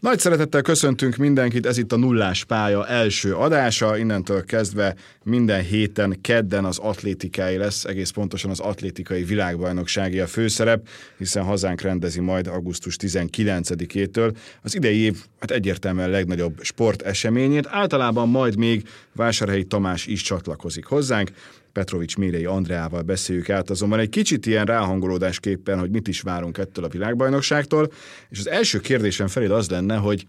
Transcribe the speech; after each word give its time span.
Nagy 0.00 0.18
szeretettel 0.18 0.62
köszöntünk 0.62 1.16
mindenkit, 1.16 1.66
ez 1.66 1.78
itt 1.78 1.92
a 1.92 1.96
Nullás 1.96 2.44
Pálya 2.44 2.86
első 2.86 3.34
adása, 3.34 3.96
innentől 3.96 4.44
kezdve 4.44 4.94
minden 5.24 5.62
héten 5.62 6.20
kedden 6.20 6.64
az 6.64 6.78
atlétikai 6.78 7.56
lesz, 7.56 7.84
egész 7.84 8.10
pontosan 8.10 8.50
az 8.50 8.60
atlétikai 8.60 9.24
világbajnoksági 9.24 10.20
a 10.20 10.26
főszerep, 10.26 10.88
hiszen 11.16 11.44
hazánk 11.44 11.80
rendezi 11.80 12.20
majd 12.20 12.46
augusztus 12.46 12.96
19-től 13.00 14.36
az 14.62 14.74
idei 14.74 14.98
év 14.98 15.16
hát 15.40 15.50
egyértelműen 15.50 16.10
legnagyobb 16.10 16.58
sporteseményét, 16.62 17.66
általában 17.70 18.28
majd 18.28 18.56
még 18.56 18.88
Vásárhelyi 19.12 19.64
Tamás 19.64 20.06
is 20.06 20.22
csatlakozik 20.22 20.84
hozzánk, 20.84 21.30
Petrovics 21.78 22.16
Mérei 22.16 22.44
Andreával 22.44 23.02
beszéljük 23.02 23.50
át, 23.50 23.70
azonban 23.70 23.98
egy 23.98 24.08
kicsit 24.08 24.46
ilyen 24.46 24.64
ráhangolódásképpen, 24.64 25.78
hogy 25.78 25.90
mit 25.90 26.08
is 26.08 26.20
várunk 26.20 26.58
ettől 26.58 26.84
a 26.84 26.88
világbajnokságtól, 26.88 27.92
és 28.28 28.38
az 28.38 28.48
első 28.48 28.80
kérdésem 28.80 29.26
felé 29.26 29.46
az 29.46 29.70
lenne, 29.70 29.96
hogy, 29.96 30.26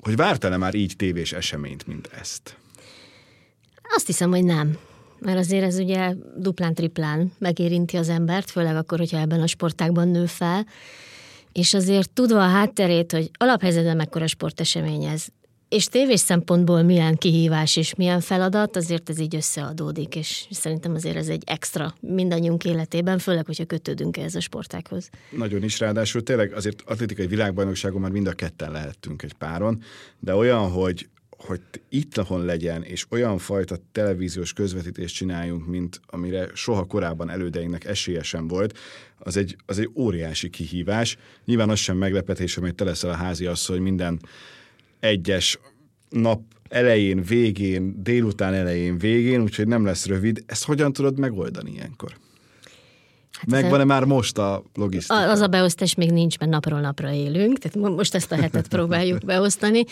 hogy 0.00 0.16
vártál-e 0.16 0.56
már 0.56 0.74
így 0.74 0.94
tévés 0.96 1.32
eseményt, 1.32 1.86
mint 1.86 2.10
ezt? 2.20 2.56
Azt 3.94 4.06
hiszem, 4.06 4.30
hogy 4.30 4.44
nem. 4.44 4.78
Mert 5.18 5.38
azért 5.38 5.64
ez 5.64 5.78
ugye 5.78 6.14
duplán-triplán 6.36 7.32
megérinti 7.38 7.96
az 7.96 8.08
embert, 8.08 8.50
főleg 8.50 8.76
akkor, 8.76 8.98
hogyha 8.98 9.18
ebben 9.18 9.40
a 9.40 9.46
sportákban 9.46 10.08
nő 10.08 10.26
fel. 10.26 10.66
És 11.52 11.74
azért 11.74 12.10
tudva 12.10 12.44
a 12.44 12.48
hátterét, 12.48 13.12
hogy 13.12 13.30
alaphelyzetben 13.38 13.96
mekkora 13.96 14.26
sportesemény 14.26 15.04
ez, 15.04 15.26
és 15.68 15.86
tévés 15.86 16.20
szempontból 16.20 16.82
milyen 16.82 17.16
kihívás 17.16 17.76
és 17.76 17.94
milyen 17.94 18.20
feladat, 18.20 18.76
azért 18.76 19.08
ez 19.08 19.18
így 19.18 19.36
összeadódik, 19.36 20.16
és 20.16 20.46
szerintem 20.50 20.94
azért 20.94 21.16
ez 21.16 21.28
egy 21.28 21.42
extra 21.46 21.94
mindannyiunk 22.00 22.64
életében, 22.64 23.18
főleg, 23.18 23.46
hogyha 23.46 23.64
kötődünk 23.64 24.16
ehhez 24.16 24.34
a 24.34 24.40
sportákhoz. 24.40 25.10
Nagyon 25.30 25.62
is, 25.62 25.78
ráadásul 25.78 26.22
tényleg 26.22 26.52
azért 26.52 26.82
atlétikai 26.86 27.26
világbajnokságon 27.26 28.00
már 28.00 28.10
mind 28.10 28.26
a 28.26 28.32
ketten 28.32 28.72
lehettünk 28.72 29.22
egy 29.22 29.32
páron, 29.32 29.82
de 30.18 30.34
olyan, 30.34 30.70
hogy 30.70 31.08
hogy 31.46 31.60
itt 31.88 32.16
ahon 32.16 32.44
legyen, 32.44 32.82
és 32.82 33.06
olyan 33.10 33.38
fajta 33.38 33.76
televíziós 33.92 34.52
közvetítést 34.52 35.14
csináljunk, 35.14 35.66
mint 35.66 36.00
amire 36.06 36.48
soha 36.54 36.84
korábban 36.84 37.30
elődeinknek 37.30 37.84
esélye 37.84 38.22
sem 38.22 38.48
volt, 38.48 38.78
az 39.18 39.36
egy, 39.36 39.56
az 39.66 39.78
egy 39.78 39.90
óriási 39.94 40.50
kihívás. 40.50 41.16
Nyilván 41.44 41.70
az 41.70 41.78
sem 41.78 41.96
meglepetés, 41.96 42.56
amit 42.56 42.74
te 42.74 42.84
leszel 42.84 43.10
a 43.10 43.14
házi 43.14 43.48
hogy 43.66 43.80
minden 43.80 44.20
egyes 45.00 45.58
nap 46.08 46.40
elején, 46.68 47.22
végén, 47.22 48.02
délután 48.02 48.54
elején, 48.54 48.98
végén, 48.98 49.42
úgyhogy 49.42 49.66
nem 49.66 49.84
lesz 49.84 50.06
rövid. 50.06 50.42
Ezt 50.46 50.64
hogyan 50.64 50.92
tudod 50.92 51.18
megoldani 51.18 51.70
ilyenkor? 51.70 52.16
Hát 53.38 53.50
Megvan-e 53.50 53.84
már 53.84 54.04
most 54.04 54.38
a 54.38 54.62
logisztika? 54.74 55.30
Az 55.30 55.40
a 55.40 55.46
beosztás 55.46 55.94
még 55.94 56.10
nincs, 56.10 56.38
mert 56.38 56.50
napról 56.50 56.80
napra 56.80 57.12
élünk, 57.12 57.58
tehát 57.58 57.90
most 57.96 58.14
ezt 58.14 58.32
a 58.32 58.36
hetet 58.36 58.68
próbáljuk 58.76 59.24
beosztani, 59.24 59.84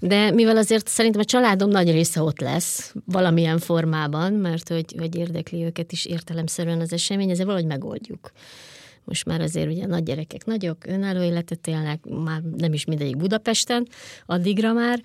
de 0.00 0.30
mivel 0.30 0.56
azért 0.56 0.88
szerintem 0.88 1.20
a 1.20 1.24
családom 1.24 1.70
nagy 1.70 1.90
része 1.90 2.22
ott 2.22 2.40
lesz 2.40 2.94
valamilyen 3.04 3.58
formában, 3.58 4.32
mert 4.32 4.68
hogy, 4.68 4.94
hogy 4.98 5.16
érdekli 5.16 5.64
őket 5.64 5.92
is 5.92 6.04
értelemszerűen 6.04 6.80
az 6.80 6.92
esemény, 6.92 7.30
ezzel 7.30 7.46
valahogy 7.46 7.66
megoldjuk 7.66 8.32
most 9.04 9.24
már 9.24 9.40
azért 9.40 9.70
ugye 9.70 9.86
nagy 9.86 10.02
gyerekek 10.02 10.44
nagyok, 10.44 10.86
önálló 10.86 11.22
életet 11.22 11.66
élnek, 11.66 12.04
már 12.04 12.42
nem 12.42 12.72
is 12.72 12.84
mindegyik 12.84 13.16
Budapesten, 13.16 13.86
addigra 14.26 14.72
már, 14.72 15.00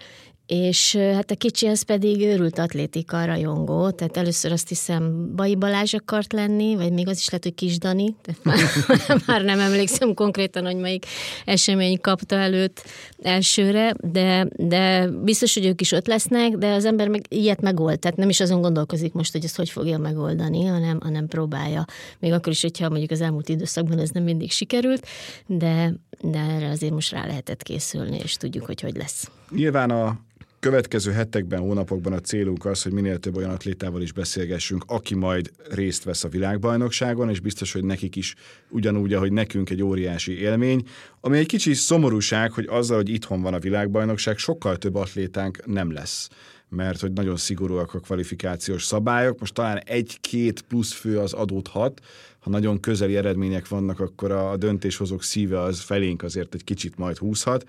és 0.48 0.96
hát 0.96 1.32
a 1.32 1.36
kicsi 1.36 1.68
az 1.68 1.82
pedig 1.82 2.22
őrült 2.22 2.60
atlétika 2.60 3.26
rajongó, 3.26 3.90
tehát 3.90 4.18
először 4.18 4.52
azt 4.52 4.68
hiszem 4.68 5.32
Bai 5.36 5.56
Balázs 5.56 5.94
akart 5.94 6.34
lenni, 6.34 6.76
vagy 6.76 6.92
még 6.92 7.08
az 7.08 7.18
is 7.18 7.26
lehet, 7.26 7.44
hogy 7.44 7.54
Kis 7.54 7.78
Dani, 7.78 8.16
tehát 8.22 8.44
már, 8.44 8.60
már 9.28 9.42
nem 9.44 9.60
emlékszem 9.60 10.14
konkrétan, 10.14 10.66
hogy 10.66 10.76
melyik 10.76 11.06
esemény 11.46 12.02
kapta 12.02 12.36
előtt 12.36 12.84
elsőre, 13.22 13.94
de, 14.00 14.48
de 14.56 15.08
biztos, 15.08 15.54
hogy 15.54 15.66
ők 15.66 15.82
is 15.82 15.92
ott 15.92 16.08
lesznek, 16.08 16.52
de 16.52 16.74
az 16.74 16.86
ember 16.86 17.08
meg 17.08 17.26
ilyet 17.30 17.62
megold, 17.62 18.00
tehát 18.00 18.18
nem 18.18 18.30
is 18.30 18.40
azon 18.40 18.62
gondolkozik 18.62 19.14
most, 19.14 19.32
hogy 19.32 19.44
ezt 19.44 19.56
hogy 19.56 19.70
fogja 19.70 19.98
megoldani, 19.98 20.66
hanem, 20.66 21.00
hanem 21.02 21.28
próbálja. 21.28 21.86
Még 22.20 22.32
akkor 22.32 22.52
is, 22.52 22.62
hogyha 22.62 22.90
mondjuk 22.90 23.12
az 23.12 23.22
elmúlt 23.22 23.50
időszakban 23.50 24.00
ez 24.00 24.10
nem 24.10 24.24
mindig 24.24 24.52
sikerült, 24.52 25.08
de, 25.46 25.94
de 26.22 26.40
erre 26.40 26.70
azért 26.70 26.94
most 26.94 27.12
rá 27.12 27.26
lehetett 27.26 27.64
készülni, 27.64 28.18
és 28.24 28.36
tudjuk, 28.36 28.66
hogy 28.66 28.82
hogy 28.82 28.96
lesz. 28.96 29.32
Nyilván 29.50 29.90
a 29.90 30.26
következő 30.70 31.12
hetekben, 31.12 31.60
hónapokban 31.60 32.14
a 32.14 32.20
célunk 32.20 32.66
az, 32.66 32.84
hogy 32.84 32.92
minél 32.92 33.18
több 33.18 33.36
olyan 33.36 33.50
atlétával 33.50 34.02
is 34.02 34.12
beszélgessünk, 34.12 34.84
aki 34.88 35.16
majd 35.16 35.52
részt 35.70 36.04
vesz 36.04 36.24
a 36.24 36.30
világbajnokságon, 36.30 37.30
és 37.30 37.40
biztos, 37.40 37.72
hogy 37.72 37.84
nekik 37.84 38.16
is 38.16 38.36
ugyanúgy, 38.70 39.14
ahogy 39.14 39.32
nekünk 39.32 39.70
egy 39.70 39.84
óriási 39.84 40.40
élmény, 40.40 40.84
ami 41.22 41.38
egy 41.38 41.46
kicsi 41.46 41.74
szomorúság, 41.74 42.52
hogy 42.52 42.68
azzal, 42.70 42.98
hogy 42.98 43.10
itthon 43.10 43.42
van 43.42 43.54
a 43.54 43.60
világbajnokság, 43.60 44.38
sokkal 44.38 44.78
több 44.78 44.96
atlétánk 44.96 45.66
nem 45.66 45.92
lesz 45.92 46.30
mert 46.70 47.00
hogy 47.00 47.12
nagyon 47.12 47.38
szigorúak 47.38 47.94
a 47.94 48.00
kvalifikációs 48.00 48.84
szabályok. 48.84 49.40
Most 49.40 49.54
talán 49.54 49.78
egy-két 49.78 50.62
plusz 50.62 50.94
fő 50.94 51.20
az 51.20 51.34
adódhat, 51.34 52.02
ha 52.40 52.50
nagyon 52.50 52.80
közeli 52.80 53.16
eredmények 53.16 53.68
vannak, 53.68 54.00
akkor 54.00 54.32
a 54.32 54.58
döntéshozók 54.58 55.24
szíve 55.24 55.60
az 55.60 55.80
felénk 55.80 56.24
azért 56.24 56.54
egy 56.54 56.64
kicsit 56.64 56.98
majd 56.98 57.18
húzhat. 57.18 57.66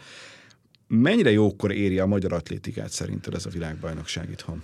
Mennyire 0.88 1.30
jókor 1.30 1.72
éri 1.72 1.98
a 1.98 2.06
magyar 2.06 2.32
atlétikát 2.32 2.90
szerinted 2.90 3.34
ez 3.34 3.46
a 3.46 3.50
világbajnokság 3.50 4.30
itthon? 4.30 4.62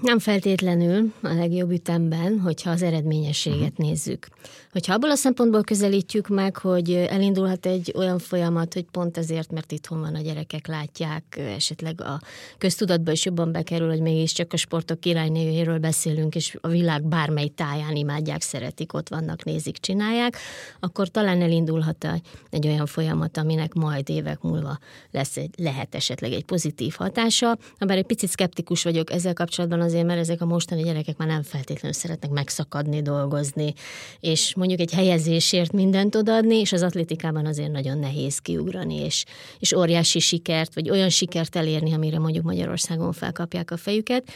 Nem 0.00 0.18
feltétlenül 0.18 1.12
a 1.22 1.32
legjobb 1.32 1.70
ütemben, 1.70 2.38
hogyha 2.38 2.70
az 2.70 2.82
eredményességet 2.82 3.70
uh-huh. 3.70 3.86
nézzük. 3.86 4.28
Hogyha 4.72 4.94
abból 4.94 5.10
a 5.10 5.14
szempontból 5.14 5.62
közelítjük 5.62 6.28
meg, 6.28 6.56
hogy 6.56 6.92
elindulhat 6.92 7.66
egy 7.66 7.92
olyan 7.96 8.18
folyamat, 8.18 8.74
hogy 8.74 8.84
pont 8.90 9.18
ezért, 9.18 9.50
mert 9.50 9.72
itthon 9.72 10.00
van 10.00 10.14
a 10.14 10.20
gyerekek, 10.20 10.66
látják, 10.66 11.36
esetleg 11.36 12.00
a 12.00 12.20
köztudatba 12.58 13.12
is 13.12 13.24
jobban 13.24 13.52
bekerül, 13.52 13.88
hogy 13.88 14.00
mégiscsak 14.00 14.52
a 14.52 14.56
sportok 14.56 15.00
királynévéről 15.00 15.78
beszélünk, 15.78 16.34
és 16.34 16.58
a 16.60 16.68
világ 16.68 17.02
bármely 17.02 17.48
táján 17.48 17.96
imádják, 17.96 18.42
szeretik, 18.42 18.94
ott 18.94 19.08
vannak, 19.08 19.44
nézik, 19.44 19.76
csinálják, 19.78 20.36
akkor 20.80 21.08
talán 21.08 21.42
elindulhat 21.42 22.06
egy 22.50 22.66
olyan 22.66 22.86
folyamat, 22.86 23.36
aminek 23.36 23.74
majd 23.74 24.08
évek 24.08 24.40
múlva 24.40 24.78
lesz 25.10 25.36
egy, 25.36 25.50
lehet 25.56 25.94
esetleg 25.94 26.32
egy 26.32 26.44
pozitív 26.44 26.94
hatása. 26.98 27.58
Bár 27.78 27.96
egy 27.96 28.06
picit 28.06 28.30
szkeptikus 28.30 28.82
vagyok 28.82 29.12
ezzel 29.12 29.32
kapcsolatban 29.32 29.80
azért, 29.90 30.06
mert 30.06 30.20
ezek 30.20 30.40
a 30.40 30.46
mostani 30.46 30.82
gyerekek 30.82 31.16
már 31.16 31.28
nem 31.28 31.42
feltétlenül 31.42 31.96
szeretnek 31.96 32.30
megszakadni, 32.30 33.02
dolgozni, 33.02 33.74
és 34.20 34.54
mondjuk 34.54 34.80
egy 34.80 34.92
helyezésért 34.92 35.72
mindent 35.72 36.14
odaadni, 36.14 36.56
és 36.56 36.72
az 36.72 36.82
atlétikában 36.82 37.46
azért 37.46 37.72
nagyon 37.72 37.98
nehéz 37.98 38.38
kiugrani, 38.38 38.94
és, 38.94 39.24
és 39.58 39.72
óriási 39.72 40.18
sikert, 40.18 40.74
vagy 40.74 40.90
olyan 40.90 41.08
sikert 41.08 41.56
elérni, 41.56 41.92
amire 41.92 42.18
mondjuk 42.18 42.44
Magyarországon 42.44 43.12
felkapják 43.12 43.70
a 43.70 43.76
fejüket. 43.76 44.30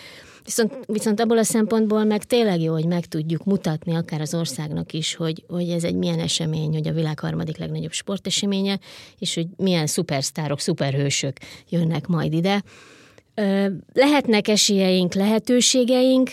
Viszont, 0.44 0.78
viszont 0.87 1.20
abból 1.20 1.38
a 1.38 1.44
szempontból 1.44 2.04
meg 2.04 2.25
tényleg 2.25 2.60
jó, 2.60 2.72
hogy 2.72 2.87
meg 2.87 3.06
tudjuk 3.06 3.44
mutatni 3.44 3.94
akár 3.94 4.20
az 4.20 4.34
országnak 4.34 4.93
is, 4.93 5.14
hogy, 5.14 5.44
hogy 5.48 5.69
ez 5.69 5.84
egy 5.84 5.94
milyen 5.94 6.19
esemény, 6.19 6.72
hogy 6.72 6.88
a 6.88 6.93
világ 6.93 7.19
harmadik 7.19 7.56
legnagyobb 7.56 7.93
sporteseménye, 7.93 8.78
és 9.19 9.34
hogy 9.34 9.47
milyen 9.56 9.87
szupersztárok, 9.87 10.60
szuperhősök 10.60 11.37
jönnek 11.69 12.06
majd 12.06 12.32
ide. 12.32 12.62
Lehetnek 13.92 14.48
esélyeink, 14.48 15.14
lehetőségeink, 15.14 16.30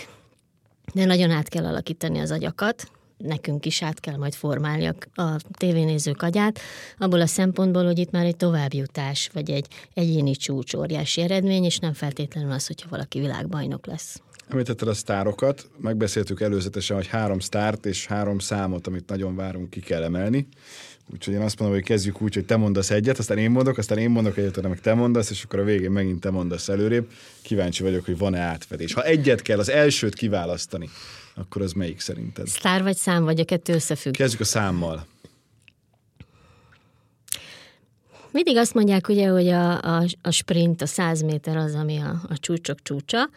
de 0.93 1.05
nagyon 1.05 1.31
át 1.31 1.47
kell 1.47 1.65
alakítani 1.65 2.19
az 2.19 2.31
agyakat, 2.31 2.91
nekünk 3.17 3.65
is 3.65 3.83
át 3.83 3.99
kell 3.99 4.15
majd 4.15 4.33
formálni 4.33 4.85
a, 4.85 5.21
a 5.21 5.39
tévénézők 5.57 6.21
agyát, 6.21 6.59
abból 6.97 7.21
a 7.21 7.25
szempontból, 7.25 7.85
hogy 7.85 7.99
itt 7.99 8.11
már 8.11 8.25
egy 8.25 8.35
továbbjutás, 8.35 9.29
vagy 9.33 9.49
egy 9.49 9.67
egyéni 9.93 10.35
csúcs 10.35 10.73
óriási 10.73 11.21
eredmény, 11.21 11.63
és 11.63 11.77
nem 11.77 11.93
feltétlenül 11.93 12.51
az, 12.51 12.67
hogyha 12.67 12.89
valaki 12.89 13.19
világbajnok 13.19 13.85
lesz. 13.85 14.21
Említetted 14.49 14.87
a 14.87 14.93
sztárokat, 14.93 15.69
megbeszéltük 15.77 16.41
előzetesen, 16.41 16.95
hogy 16.95 17.07
három 17.07 17.39
sztárt 17.39 17.85
és 17.85 18.05
három 18.05 18.39
számot, 18.39 18.87
amit 18.87 19.09
nagyon 19.09 19.35
várunk, 19.35 19.69
ki 19.69 19.79
kell 19.79 20.03
emelni. 20.03 20.47
Úgyhogy 21.13 21.33
én 21.33 21.41
azt 21.41 21.59
mondom, 21.59 21.77
hogy 21.77 21.87
kezdjük 21.87 22.21
úgy, 22.21 22.33
hogy 22.33 22.45
te 22.45 22.55
mondasz 22.55 22.89
egyet, 22.89 23.17
aztán 23.17 23.37
én 23.37 23.49
mondok, 23.49 23.77
aztán 23.77 23.97
én 23.97 24.09
mondok 24.09 24.37
egyet, 24.37 24.61
meg 24.61 24.79
te 24.79 24.93
mondasz, 24.93 25.29
és 25.29 25.43
akkor 25.43 25.59
a 25.59 25.63
végén 25.63 25.91
megint 25.91 26.19
te 26.19 26.29
mondasz 26.29 26.69
előrébb. 26.69 27.11
Kíváncsi 27.41 27.83
vagyok, 27.83 28.05
hogy 28.05 28.17
van-e 28.17 28.39
átfedés. 28.39 28.93
Ha 28.93 29.03
egyet 29.03 29.41
kell, 29.41 29.59
az 29.59 29.69
elsőt 29.69 30.13
kiválasztani, 30.13 30.89
akkor 31.35 31.61
az 31.61 31.73
melyik 31.73 31.99
szerinted? 31.99 32.47
Sztár 32.47 32.83
vagy 32.83 32.95
szám, 32.95 33.23
vagy 33.23 33.39
a 33.39 33.45
kettő 33.45 33.73
összefügg? 33.73 34.13
Kezdjük 34.13 34.41
a 34.41 34.45
számmal. 34.45 35.05
Mindig 38.31 38.57
azt 38.57 38.73
mondják 38.73 39.07
ugye, 39.07 39.27
hogy 39.27 39.47
a, 39.47 39.81
a, 39.81 40.03
a 40.21 40.31
sprint, 40.31 40.81
a 40.81 40.85
100 40.85 41.21
méter 41.21 41.57
az, 41.57 41.75
ami 41.75 41.97
a, 41.97 42.21
a 42.29 42.37
csúcsok 42.37 42.81
csúcsa. 42.81 43.29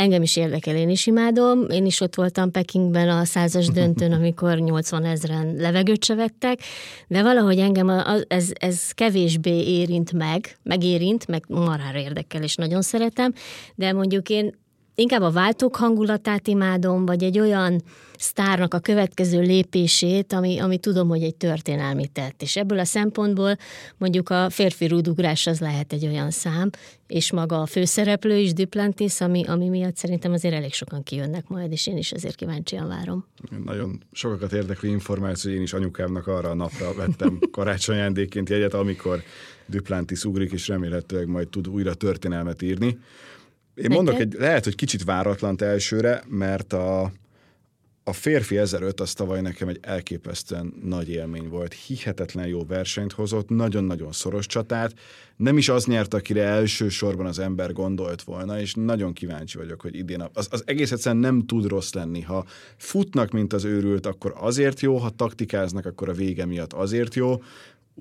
Engem 0.00 0.22
is 0.22 0.36
érdekel, 0.36 0.76
én 0.76 0.88
is 0.88 1.06
imádom. 1.06 1.68
Én 1.70 1.86
is 1.86 2.00
ott 2.00 2.14
voltam 2.14 2.50
Pekingben 2.50 3.08
a 3.08 3.24
százas 3.24 3.66
döntőn, 3.78 4.12
amikor 4.12 4.58
80 4.58 5.04
ezeren 5.04 5.54
levegőt 5.56 6.04
se 6.04 6.14
vettek, 6.14 6.60
de 7.08 7.22
valahogy 7.22 7.58
engem 7.58 7.88
a, 7.88 8.14
a, 8.14 8.20
ez, 8.28 8.50
ez 8.54 8.90
kevésbé 8.90 9.62
érint 9.66 10.12
meg, 10.12 10.56
megérint, 10.62 11.26
meg 11.26 11.44
marára 11.48 11.98
érdekel, 11.98 12.42
és 12.42 12.54
nagyon 12.54 12.82
szeretem, 12.82 13.32
de 13.74 13.92
mondjuk 13.92 14.28
én 14.28 14.54
inkább 15.00 15.22
a 15.22 15.30
váltók 15.30 15.76
hangulatát 15.76 16.48
imádom, 16.48 17.06
vagy 17.06 17.22
egy 17.22 17.38
olyan 17.38 17.82
sztárnak 18.18 18.74
a 18.74 18.78
következő 18.78 19.40
lépését, 19.40 20.32
ami, 20.32 20.58
ami 20.58 20.78
tudom, 20.78 21.08
hogy 21.08 21.22
egy 21.22 21.34
történelmi 21.34 22.06
tett. 22.06 22.42
És 22.42 22.56
ebből 22.56 22.78
a 22.78 22.84
szempontból 22.84 23.56
mondjuk 23.96 24.28
a 24.28 24.50
férfi 24.50 24.86
rúdugrás 24.86 25.46
az 25.46 25.60
lehet 25.60 25.92
egy 25.92 26.06
olyan 26.06 26.30
szám, 26.30 26.70
és 27.06 27.32
maga 27.32 27.60
a 27.60 27.66
főszereplő 27.66 28.36
is, 28.36 28.52
Duplantis, 28.52 29.20
ami, 29.20 29.44
ami 29.46 29.68
miatt 29.68 29.96
szerintem 29.96 30.32
azért 30.32 30.54
elég 30.54 30.72
sokan 30.72 31.02
kijönnek 31.02 31.48
majd, 31.48 31.72
és 31.72 31.86
én 31.86 31.96
is 31.96 32.12
azért 32.12 32.34
kíváncsian 32.34 32.88
várom. 32.88 33.26
Nagyon 33.64 34.02
sokakat 34.12 34.52
érdeklő 34.52 34.88
információ, 34.88 35.52
én 35.52 35.62
is 35.62 35.72
anyukámnak 35.72 36.26
arra 36.26 36.50
a 36.50 36.54
napra 36.54 36.94
vettem 36.94 37.38
karácsony 37.52 38.12
jegyet, 38.48 38.74
amikor 38.74 39.22
Duplantis 39.66 40.24
ugrik, 40.24 40.52
és 40.52 40.68
remélhetőleg 40.68 41.26
majd 41.26 41.48
tud 41.48 41.68
újra 41.68 41.94
történelmet 41.94 42.62
írni. 42.62 42.98
Én 43.80 43.86
Neked? 43.88 44.04
mondok 44.04 44.20
egy, 44.20 44.36
lehet, 44.38 44.64
hogy 44.64 44.74
kicsit 44.74 45.04
váratlant 45.04 45.62
elsőre, 45.62 46.22
mert 46.28 46.72
a, 46.72 47.12
a 48.04 48.12
férfi 48.12 48.58
1005 48.58 49.00
az 49.00 49.12
tavaly 49.12 49.40
nekem 49.40 49.68
egy 49.68 49.78
elképesztően 49.82 50.74
nagy 50.82 51.08
élmény 51.08 51.48
volt. 51.48 51.72
Hihetetlen 51.72 52.46
jó 52.46 52.64
versenyt 52.66 53.12
hozott, 53.12 53.48
nagyon-nagyon 53.48 54.12
szoros 54.12 54.46
csatát. 54.46 54.94
Nem 55.36 55.56
is 55.56 55.68
az 55.68 55.84
nyert, 55.84 56.14
akire 56.14 56.42
elsősorban 56.42 57.26
az 57.26 57.38
ember 57.38 57.72
gondolt 57.72 58.22
volna, 58.22 58.60
és 58.60 58.74
nagyon 58.74 59.12
kíváncsi 59.12 59.58
vagyok, 59.58 59.80
hogy 59.80 59.96
idén 59.96 60.28
az, 60.32 60.48
az 60.50 60.62
egész 60.66 60.92
egyszerűen 60.92 61.20
nem 61.20 61.46
tud 61.46 61.66
rossz 61.66 61.92
lenni. 61.92 62.20
Ha 62.20 62.44
futnak, 62.76 63.30
mint 63.30 63.52
az 63.52 63.64
őrült, 63.64 64.06
akkor 64.06 64.34
azért 64.36 64.80
jó, 64.80 64.96
ha 64.96 65.10
taktikáznak, 65.10 65.86
akkor 65.86 66.08
a 66.08 66.12
vége 66.12 66.46
miatt 66.46 66.72
azért 66.72 67.14
jó. 67.14 67.42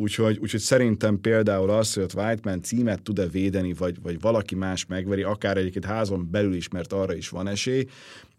Úgyhogy, 0.02 0.38
úgyhogy 0.42 0.60
szerintem 0.60 1.22
például 1.22 1.70
az, 1.70 1.94
hogy 1.94 2.04
ott 2.04 2.14
Whiteman 2.14 2.62
címet 2.62 3.02
tud-e 3.02 3.28
védeni, 3.28 3.74
vagy, 3.74 4.02
vagy 4.02 4.20
valaki 4.20 4.56
más 4.56 4.86
megveri, 4.86 5.24
akár 5.24 5.58
egyébként 5.58 5.86
házon 5.86 6.28
belül 6.32 6.54
is, 6.54 6.68
mert 6.70 6.94
arra 6.94 7.14
is 7.16 7.30
van 7.30 7.48
esély, 7.48 7.86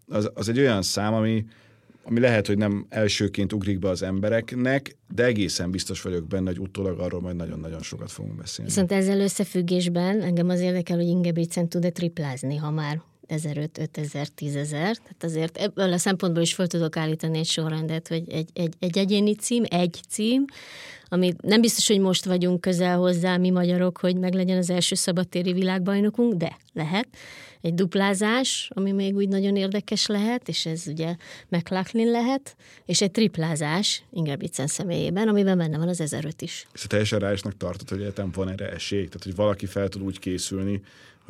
az, 0.07 0.31
az 0.33 0.49
egy 0.49 0.59
olyan 0.59 0.81
szám, 0.81 1.13
ami, 1.13 1.45
ami 2.03 2.19
lehet, 2.19 2.47
hogy 2.47 2.57
nem 2.57 2.85
elsőként 2.89 3.53
ugrik 3.53 3.79
be 3.79 3.89
az 3.89 4.01
embereknek, 4.01 4.97
de 5.15 5.23
egészen 5.23 5.71
biztos 5.71 6.01
vagyok 6.01 6.27
benne, 6.27 6.49
hogy 6.49 6.59
utólag 6.59 6.99
arról 6.99 7.21
majd 7.21 7.35
nagyon-nagyon 7.35 7.81
sokat 7.81 8.11
fogunk 8.11 8.35
beszélni. 8.35 8.71
Viszont 8.71 8.91
ezzel 8.91 9.19
összefüggésben 9.19 10.21
engem 10.21 10.49
az 10.49 10.59
érdekel, 10.59 10.97
hogy 10.97 11.07
Ingebrigtsen 11.07 11.69
tud-e 11.69 11.89
triplázni, 11.89 12.55
ha 12.55 12.71
már 12.71 13.01
1005, 13.31 13.77
5000, 13.77 14.27
10.000. 14.37 14.69
Tehát 14.69 15.23
azért 15.23 15.57
ebből 15.57 15.93
a 15.93 15.97
szempontból 15.97 16.41
is 16.41 16.53
fel 16.53 16.67
tudok 16.67 16.97
állítani 16.97 17.37
egy 17.37 17.45
sorrendet, 17.45 18.07
hogy 18.07 18.23
egy, 18.29 18.49
egy, 18.53 18.73
egy 18.79 18.97
egyéni 18.97 19.35
cím, 19.35 19.63
egy 19.69 19.99
cím, 20.09 20.45
ami 21.13 21.33
nem 21.41 21.61
biztos, 21.61 21.87
hogy 21.87 21.99
most 21.99 22.25
vagyunk 22.25 22.61
közel 22.61 22.97
hozzá 22.97 23.37
mi 23.37 23.49
magyarok, 23.49 23.97
hogy 23.97 24.15
meglegyen 24.15 24.57
az 24.57 24.69
első 24.69 24.95
szabadtéri 24.95 25.53
világbajnokunk, 25.53 26.33
de 26.33 26.57
lehet. 26.73 27.07
Egy 27.61 27.73
duplázás, 27.73 28.69
ami 28.73 28.91
még 28.91 29.15
úgy 29.15 29.27
nagyon 29.27 29.55
érdekes 29.55 30.05
lehet, 30.05 30.47
és 30.47 30.65
ez 30.65 30.87
ugye 30.87 31.15
McLaughlin 31.49 32.11
lehet, 32.11 32.55
és 32.85 33.01
egy 33.01 33.11
triplázás 33.11 34.03
Ingebrigtsen 34.13 34.67
személyében, 34.67 35.27
amiben 35.27 35.57
benne 35.57 35.77
van 35.77 35.87
az 35.87 36.01
1005 36.01 36.41
is. 36.41 36.67
És 36.73 36.85
teljesen 36.87 37.19
ráisnak 37.19 37.57
tartod, 37.57 37.89
hogy 37.89 38.01
egyetem 38.01 38.31
van 38.31 38.49
erre 38.49 38.71
esély? 38.71 39.05
Tehát, 39.05 39.23
hogy 39.23 39.35
valaki 39.35 39.65
fel 39.65 39.87
tud 39.87 40.01
úgy 40.01 40.19
készülni, 40.19 40.81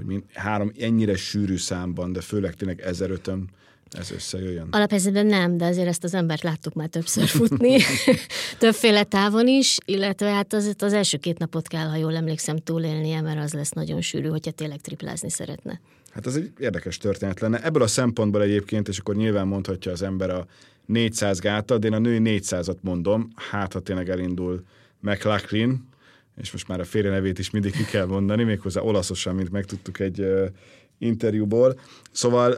hogy 0.01 0.09
mind, 0.09 0.23
három 0.33 0.71
ennyire 0.79 1.15
sűrű 1.15 1.57
számban, 1.57 2.13
de 2.13 2.21
főleg 2.21 2.53
tényleg 2.53 2.83
1005-ön 2.87 3.49
ez 3.91 4.11
összejöjjön? 4.11 4.67
Alaphelyzetben 4.71 5.25
nem, 5.25 5.57
de 5.57 5.65
azért 5.65 5.87
ezt 5.87 6.03
az 6.03 6.13
embert 6.13 6.43
láttuk 6.43 6.73
már 6.73 6.87
többször 6.87 7.27
futni, 7.27 7.77
többféle 8.59 9.03
távon 9.03 9.47
is, 9.47 9.77
illetve 9.85 10.29
hát 10.29 10.53
az, 10.53 10.75
az 10.79 10.93
első 10.93 11.17
két 11.17 11.37
napot 11.37 11.67
kell, 11.67 11.87
ha 11.87 11.95
jól 11.95 12.15
emlékszem, 12.15 12.57
túlélnie, 12.57 13.21
mert 13.21 13.39
az 13.39 13.53
lesz 13.53 13.71
nagyon 13.71 14.01
sűrű, 14.01 14.27
hogyha 14.27 14.51
tényleg 14.51 14.81
triplázni 14.81 15.29
szeretne. 15.29 15.79
Hát 16.11 16.27
ez 16.27 16.35
egy 16.35 16.51
érdekes 16.59 16.97
történet 16.97 17.39
lenne. 17.39 17.63
Ebből 17.63 17.81
a 17.81 17.87
szempontból 17.87 18.41
egyébként, 18.41 18.87
és 18.87 18.97
akkor 18.97 19.15
nyilván 19.15 19.47
mondhatja 19.47 19.91
az 19.91 20.01
ember 20.01 20.29
a 20.29 20.45
400 20.85 21.39
gátat, 21.39 21.79
de 21.79 21.87
én 21.87 21.93
a 21.93 21.99
női 21.99 22.19
400-at 22.23 22.79
mondom, 22.81 23.27
hát 23.35 23.73
ha 23.73 23.79
tényleg 23.79 24.09
elindul 24.09 24.63
McLaughlin, 24.99 25.89
és 26.41 26.51
most 26.51 26.67
már 26.67 26.79
a 26.79 26.83
férje 26.83 27.09
nevét 27.09 27.39
is 27.39 27.49
mindig 27.49 27.71
ki 27.71 27.85
kell 27.85 28.05
mondani, 28.05 28.43
méghozzá 28.43 28.81
olaszosan, 28.81 29.35
mint 29.35 29.51
megtudtuk 29.51 29.99
egy 29.99 30.19
uh, 30.19 30.45
interjúból. 30.97 31.79
Szóval 32.11 32.57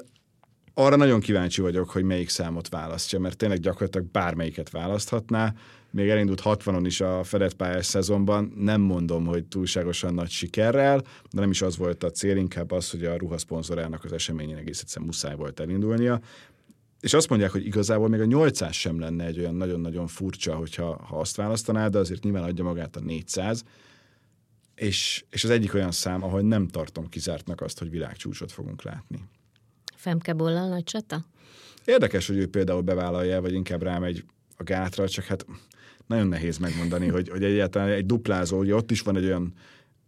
arra 0.74 0.96
nagyon 0.96 1.20
kíváncsi 1.20 1.62
vagyok, 1.62 1.90
hogy 1.90 2.04
melyik 2.04 2.30
számot 2.30 2.70
választja, 2.70 3.20
mert 3.20 3.38
tényleg 3.38 3.60
gyakorlatilag 3.60 4.08
bármelyiket 4.12 4.70
választhatná. 4.70 5.54
Még 5.92 6.10
elindult 6.10 6.42
60-on 6.44 6.82
is 6.86 7.02
a 7.02 7.24
fedett 7.24 7.54
pályás 7.54 7.86
szezonban, 7.86 8.54
nem 8.58 8.82
mondom, 8.82 9.26
hogy 9.26 9.46
túlságosan 9.46 10.14
nagy 10.14 10.30
sikerrel, 10.30 11.02
de 11.32 11.42
nem 11.42 11.50
is 11.50 11.62
az 11.62 11.78
volt 11.78 12.04
a 12.04 12.12
cél, 12.12 12.38
inkább 12.38 12.72
az, 12.72 12.92
hogy 12.92 13.06
a 13.06 13.18
ruhaszponzorának 13.18 14.04
az 14.04 14.14
eseményén 14.14 14.56
egész 14.56 14.82
egyszerűen 14.82 15.08
muszáj 15.08 15.36
volt 15.36 15.60
elindulnia. 15.60 16.20
És 17.04 17.14
azt 17.14 17.30
mondják, 17.30 17.52
hogy 17.52 17.66
igazából 17.66 18.08
még 18.08 18.20
a 18.20 18.26
800 18.26 18.76
sem 18.76 19.00
lenne 19.00 19.26
egy 19.26 19.40
olyan 19.40 19.56
nagyon-nagyon 19.56 20.08
furcsa, 20.08 20.56
hogyha 20.56 21.06
ha 21.06 21.20
azt 21.20 21.36
választaná, 21.36 21.88
de 21.88 21.98
azért 21.98 22.24
nyilván 22.24 22.44
adja 22.44 22.64
magát 22.64 22.96
a 22.96 23.00
400. 23.00 23.64
És, 24.76 25.24
és 25.30 25.44
az 25.44 25.50
egyik 25.50 25.74
olyan 25.74 25.92
szám, 25.92 26.24
ahol 26.24 26.42
nem 26.42 26.68
tartom 26.68 27.10
kizártnak 27.10 27.62
azt, 27.62 27.80
hogy 27.80 27.90
világcsúcsot 27.90 28.52
fogunk 28.52 28.84
látni. 28.84 29.24
Femke 29.96 30.34
Bollal 30.34 30.68
nagy 30.68 30.84
csata? 30.84 31.26
Érdekes, 31.86 32.28
hogy 32.28 32.38
ő 32.38 32.48
például 32.48 32.82
bevállalja, 32.82 33.42
vagy 33.42 33.54
inkább 33.54 33.82
rámegy 33.82 34.24
a 34.58 34.64
gátra, 34.64 35.10
csak 35.10 35.26
hát 35.26 35.46
nagyon 36.08 36.28
nehéz 36.28 36.58
megmondani, 36.58 37.08
hogy, 37.08 37.30
hogy 37.30 37.44
egyáltalán 37.44 37.90
egy 37.90 38.06
duplázó, 38.06 38.60
ugye 38.60 38.76
ott 38.76 38.92
is 38.92 39.02
van 39.02 39.18
egy 39.18 39.26
olyan 39.26 39.54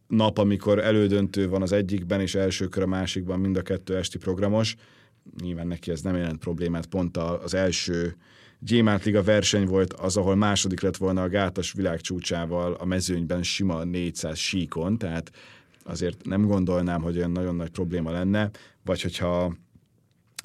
nap, 0.08 0.38
amikor 0.38 0.80
elődöntő 0.80 1.50
van 1.50 1.62
az 1.62 1.72
egyikben, 1.72 2.22
és 2.22 2.36
első 2.36 2.68
kör 2.68 2.84
a 2.84 2.88
másikban, 2.88 3.40
mind 3.40 3.58
a 3.58 3.62
kettő 3.62 3.98
esti 3.98 4.18
programos. 4.18 4.76
Nyilván 5.42 5.68
neki 5.68 5.92
ez 5.92 6.02
nem 6.02 6.16
jelent 6.16 6.40
problémát, 6.40 6.86
pont 6.86 7.18
az 7.18 7.54
első 7.54 8.16
Gyémánt 8.60 9.04
Liga 9.04 9.24
verseny 9.24 9.66
volt 9.66 9.94
az, 9.94 10.18
ahol 10.18 10.36
második 10.36 10.82
lett 10.82 10.98
volna 10.98 11.22
a 11.22 11.30
gátas 11.30 11.74
világcsúcsával 11.74 12.74
a 12.74 12.86
mezőnyben 12.86 13.44
sima 13.44 13.84
400 13.84 14.38
síkon, 14.38 14.98
tehát 14.98 15.32
azért 15.84 16.26
nem 16.26 16.46
gondolnám, 16.46 17.02
hogy 17.02 17.18
olyan 17.18 17.32
nagyon 17.32 17.56
nagy 17.56 17.70
probléma 17.70 18.12
lenne, 18.12 18.50
vagy 18.84 19.02
hogyha 19.02 19.56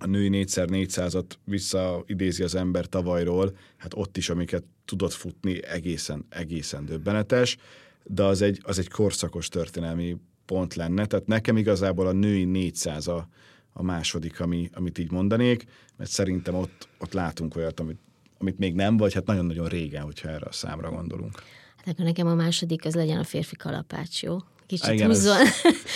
a 0.00 0.06
női 0.06 0.28
4x400-at 0.32 1.24
visszaidézi 1.44 2.42
az 2.42 2.54
ember 2.54 2.86
tavalyról, 2.86 3.56
hát 3.76 3.92
ott 3.94 4.16
is, 4.16 4.30
amiket 4.30 4.64
tudott 4.84 5.12
futni, 5.12 5.64
egészen, 5.64 6.26
egészen 6.28 6.84
döbbenetes, 6.84 7.56
de 8.04 8.22
az 8.22 8.42
egy, 8.42 8.60
az 8.62 8.78
egy 8.78 8.88
korszakos 8.88 9.48
történelmi 9.48 10.16
pont 10.46 10.74
lenne, 10.74 11.06
tehát 11.06 11.26
nekem 11.26 11.56
igazából 11.56 12.06
a 12.06 12.12
női 12.12 12.44
400 12.44 13.06
a, 13.06 13.28
a 13.72 13.82
második, 13.82 14.40
ami, 14.40 14.70
amit 14.72 14.98
így 14.98 15.10
mondanék, 15.10 15.66
mert 15.96 16.10
szerintem 16.10 16.54
ott, 16.54 16.88
ott 16.98 17.12
látunk 17.12 17.56
olyat, 17.56 17.80
amit, 17.80 17.98
amit 18.38 18.58
még 18.58 18.74
nem, 18.74 18.96
vagy 18.96 19.14
hát 19.14 19.26
nagyon-nagyon 19.26 19.68
régen, 19.68 20.02
hogyha 20.02 20.28
erre 20.28 20.46
a 20.46 20.52
számra 20.52 20.90
gondolunk. 20.90 21.42
Hát 21.76 21.88
akkor 21.88 22.04
nekem 22.04 22.26
a 22.26 22.34
második 22.34 22.84
az 22.84 22.94
legyen 22.94 23.18
a 23.18 23.24
férfi 23.24 23.56
kalapács, 23.56 24.22
jó? 24.22 24.36
Kicsit 24.70 24.92
Igen, 24.92 25.06
húzzon, 25.06 25.36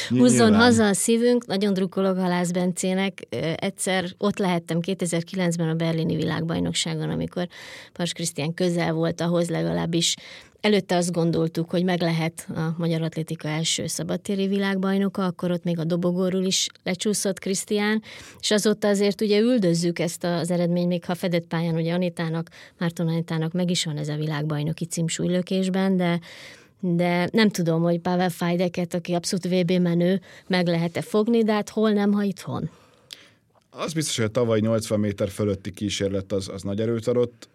húzzon 0.21 0.54
haza 0.54 0.87
a 0.87 0.93
szívünk. 0.93 1.47
Nagyon 1.47 1.73
drukkolok 1.73 2.19
Halász 2.19 2.50
Bencének. 2.50 3.26
Egyszer 3.57 4.04
ott 4.19 4.38
lehettem 4.38 4.78
2009-ben 4.83 5.69
a 5.69 5.75
berlini 5.75 6.16
világbajnokságon, 6.16 7.11
amikor 7.11 7.49
Pars 7.93 8.12
Krisztián 8.12 8.54
közel 8.54 8.93
volt 8.93 9.21
ahhoz 9.21 9.49
legalábbis 9.49 10.14
Előtte 10.61 10.97
azt 10.97 11.12
gondoltuk, 11.12 11.71
hogy 11.71 11.85
meg 11.85 12.00
lehet 12.00 12.47
a 12.54 12.75
Magyar 12.76 13.02
Atlétika 13.02 13.49
első 13.49 13.87
szabadtéri 13.87 14.47
világbajnoka, 14.47 15.25
akkor 15.25 15.50
ott 15.50 15.64
még 15.64 15.78
a 15.78 15.85
dobogóról 15.85 16.45
is 16.45 16.69
lecsúszott 16.83 17.38
Krisztián, 17.38 18.02
és 18.40 18.50
azóta 18.50 18.88
azért 18.88 19.21
ugye 19.21 19.38
üldözzük 19.38 19.99
ezt 19.99 20.25
az 20.25 20.50
eredményt, 20.50 20.88
még 20.88 21.04
ha 21.04 21.14
fedett 21.14 21.47
pályán 21.47 21.75
ugye 21.75 21.93
Anitának, 21.93 22.49
Márton 22.78 23.09
Anitának 23.09 23.52
meg 23.52 23.71
is 23.71 23.85
van 23.85 23.97
ez 23.97 24.09
a 24.09 24.16
világbajnoki 24.16 24.85
cím 24.85 25.09
súlylökésben, 25.09 25.97
de 25.97 26.21
de 26.81 27.28
nem 27.33 27.49
tudom, 27.49 27.83
hogy 27.83 28.00
Pavel 28.00 28.31
Fajdeket, 28.31 28.95
aki 28.95 29.14
abszolút 29.14 29.47
VB 29.47 29.71
menő, 29.71 30.21
meg 30.47 30.66
lehet-e 30.66 31.02
fogni, 31.02 31.43
de 31.45 31.52
hát 31.52 31.69
hol 31.69 31.90
nem, 31.90 32.12
ha 32.12 32.23
itthon. 32.23 32.71
Az 33.71 33.93
biztos, 33.93 34.16
hogy 34.16 34.25
a 34.25 34.28
tavaly 34.28 34.61
80 34.61 35.00
méter 35.00 35.28
fölötti 35.28 35.71
kísérlet 35.71 36.33
az, 36.33 36.49
az 36.49 36.62
nagy 36.62 36.81
erőt 36.81 37.07
adott, 37.07 37.49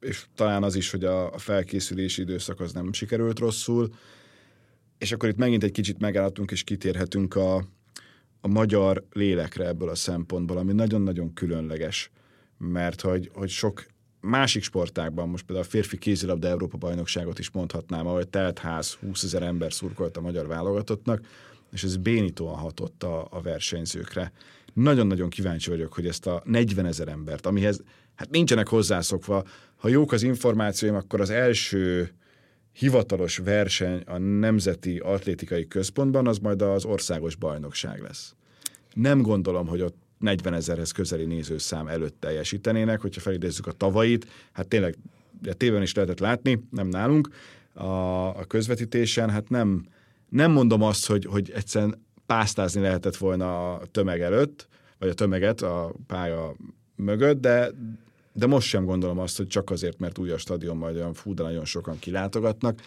és 0.00 0.26
talán 0.34 0.62
az 0.62 0.74
is, 0.74 0.90
hogy 0.90 1.04
a, 1.04 1.32
a 1.32 1.38
felkészülési 1.38 2.20
időszak 2.20 2.60
az 2.60 2.72
nem 2.72 2.92
sikerült 2.92 3.38
rosszul, 3.38 3.94
és 4.98 5.12
akkor 5.12 5.28
itt 5.28 5.36
megint 5.36 5.62
egy 5.62 5.72
kicsit 5.72 5.98
megállhatunk 5.98 6.50
és 6.50 6.62
kitérhetünk 6.62 7.34
a, 7.34 7.56
a 8.40 8.48
magyar 8.48 9.04
lélekre 9.12 9.66
ebből 9.66 9.88
a 9.88 9.94
szempontból, 9.94 10.56
ami 10.56 10.72
nagyon-nagyon 10.72 11.34
különleges, 11.34 12.10
mert 12.58 13.00
hogy, 13.00 13.30
hogy 13.34 13.48
sok 13.48 13.86
másik 14.22 14.62
sportákban, 14.62 15.28
most 15.28 15.44
például 15.44 15.66
a 15.66 15.70
férfi 15.70 15.98
kézilabda 15.98 16.48
Európa 16.48 16.76
bajnokságot 16.76 17.38
is 17.38 17.50
mondhatnám, 17.50 18.06
ahol 18.06 18.24
telt 18.24 18.58
ház 18.58 18.92
20 18.92 19.22
ezer 19.22 19.42
ember 19.42 19.72
szurkolt 19.72 20.16
a 20.16 20.20
magyar 20.20 20.46
válogatottnak, 20.46 21.20
és 21.72 21.82
ez 21.82 21.96
bénítóan 21.96 22.54
hatott 22.54 23.02
a, 23.02 23.26
a 23.30 23.40
versenyzőkre. 23.40 24.32
Nagyon-nagyon 24.72 25.28
kíváncsi 25.28 25.70
vagyok, 25.70 25.92
hogy 25.92 26.06
ezt 26.06 26.26
a 26.26 26.42
40 26.44 26.86
ezer 26.86 27.08
embert, 27.08 27.46
amihez 27.46 27.82
hát 28.14 28.30
nincsenek 28.30 28.68
hozzászokva, 28.68 29.44
ha 29.76 29.88
jók 29.88 30.12
az 30.12 30.22
információim, 30.22 30.94
akkor 30.94 31.20
az 31.20 31.30
első 31.30 32.14
hivatalos 32.72 33.36
verseny 33.36 34.02
a 34.06 34.18
Nemzeti 34.18 34.98
Atlétikai 34.98 35.66
Központban 35.66 36.26
az 36.26 36.38
majd 36.38 36.62
az 36.62 36.84
országos 36.84 37.36
bajnokság 37.36 38.00
lesz. 38.00 38.34
Nem 38.94 39.22
gondolom, 39.22 39.66
hogy 39.66 39.80
ott 39.80 40.01
40 40.22 40.54
ezerhez 40.54 40.90
közeli 40.90 41.24
nézőszám 41.24 41.86
előtt 41.88 42.20
teljesítenének, 42.20 43.00
hogyha 43.00 43.20
felidézzük 43.20 43.66
a 43.66 43.72
tavait, 43.72 44.26
hát 44.52 44.68
tényleg 44.68 44.96
de 45.40 45.52
tévén 45.52 45.82
is 45.82 45.94
lehetett 45.94 46.18
látni, 46.18 46.64
nem 46.70 46.88
nálunk, 46.88 47.28
a, 47.72 48.28
a 48.38 48.44
közvetítésen, 48.44 49.30
hát 49.30 49.48
nem, 49.48 49.86
nem 50.28 50.50
mondom 50.50 50.82
azt, 50.82 51.06
hogy, 51.06 51.24
hogy 51.24 51.50
egyszerűen 51.54 52.04
pásztázni 52.26 52.80
lehetett 52.80 53.16
volna 53.16 53.74
a 53.74 53.86
tömeg 53.86 54.20
előtt, 54.20 54.68
vagy 54.98 55.08
a 55.08 55.14
tömeget 55.14 55.62
a 55.62 55.94
pálya 56.06 56.56
mögött, 56.96 57.40
de, 57.40 57.70
de 58.32 58.46
most 58.46 58.68
sem 58.68 58.84
gondolom 58.84 59.18
azt, 59.18 59.36
hogy 59.36 59.46
csak 59.46 59.70
azért, 59.70 59.98
mert 59.98 60.18
új 60.18 60.30
a 60.30 60.38
stadion, 60.38 60.76
majd 60.76 60.96
olyan 60.96 61.14
fú, 61.14 61.34
de 61.34 61.42
nagyon 61.42 61.64
sokan 61.64 61.98
kilátogatnak. 61.98 62.80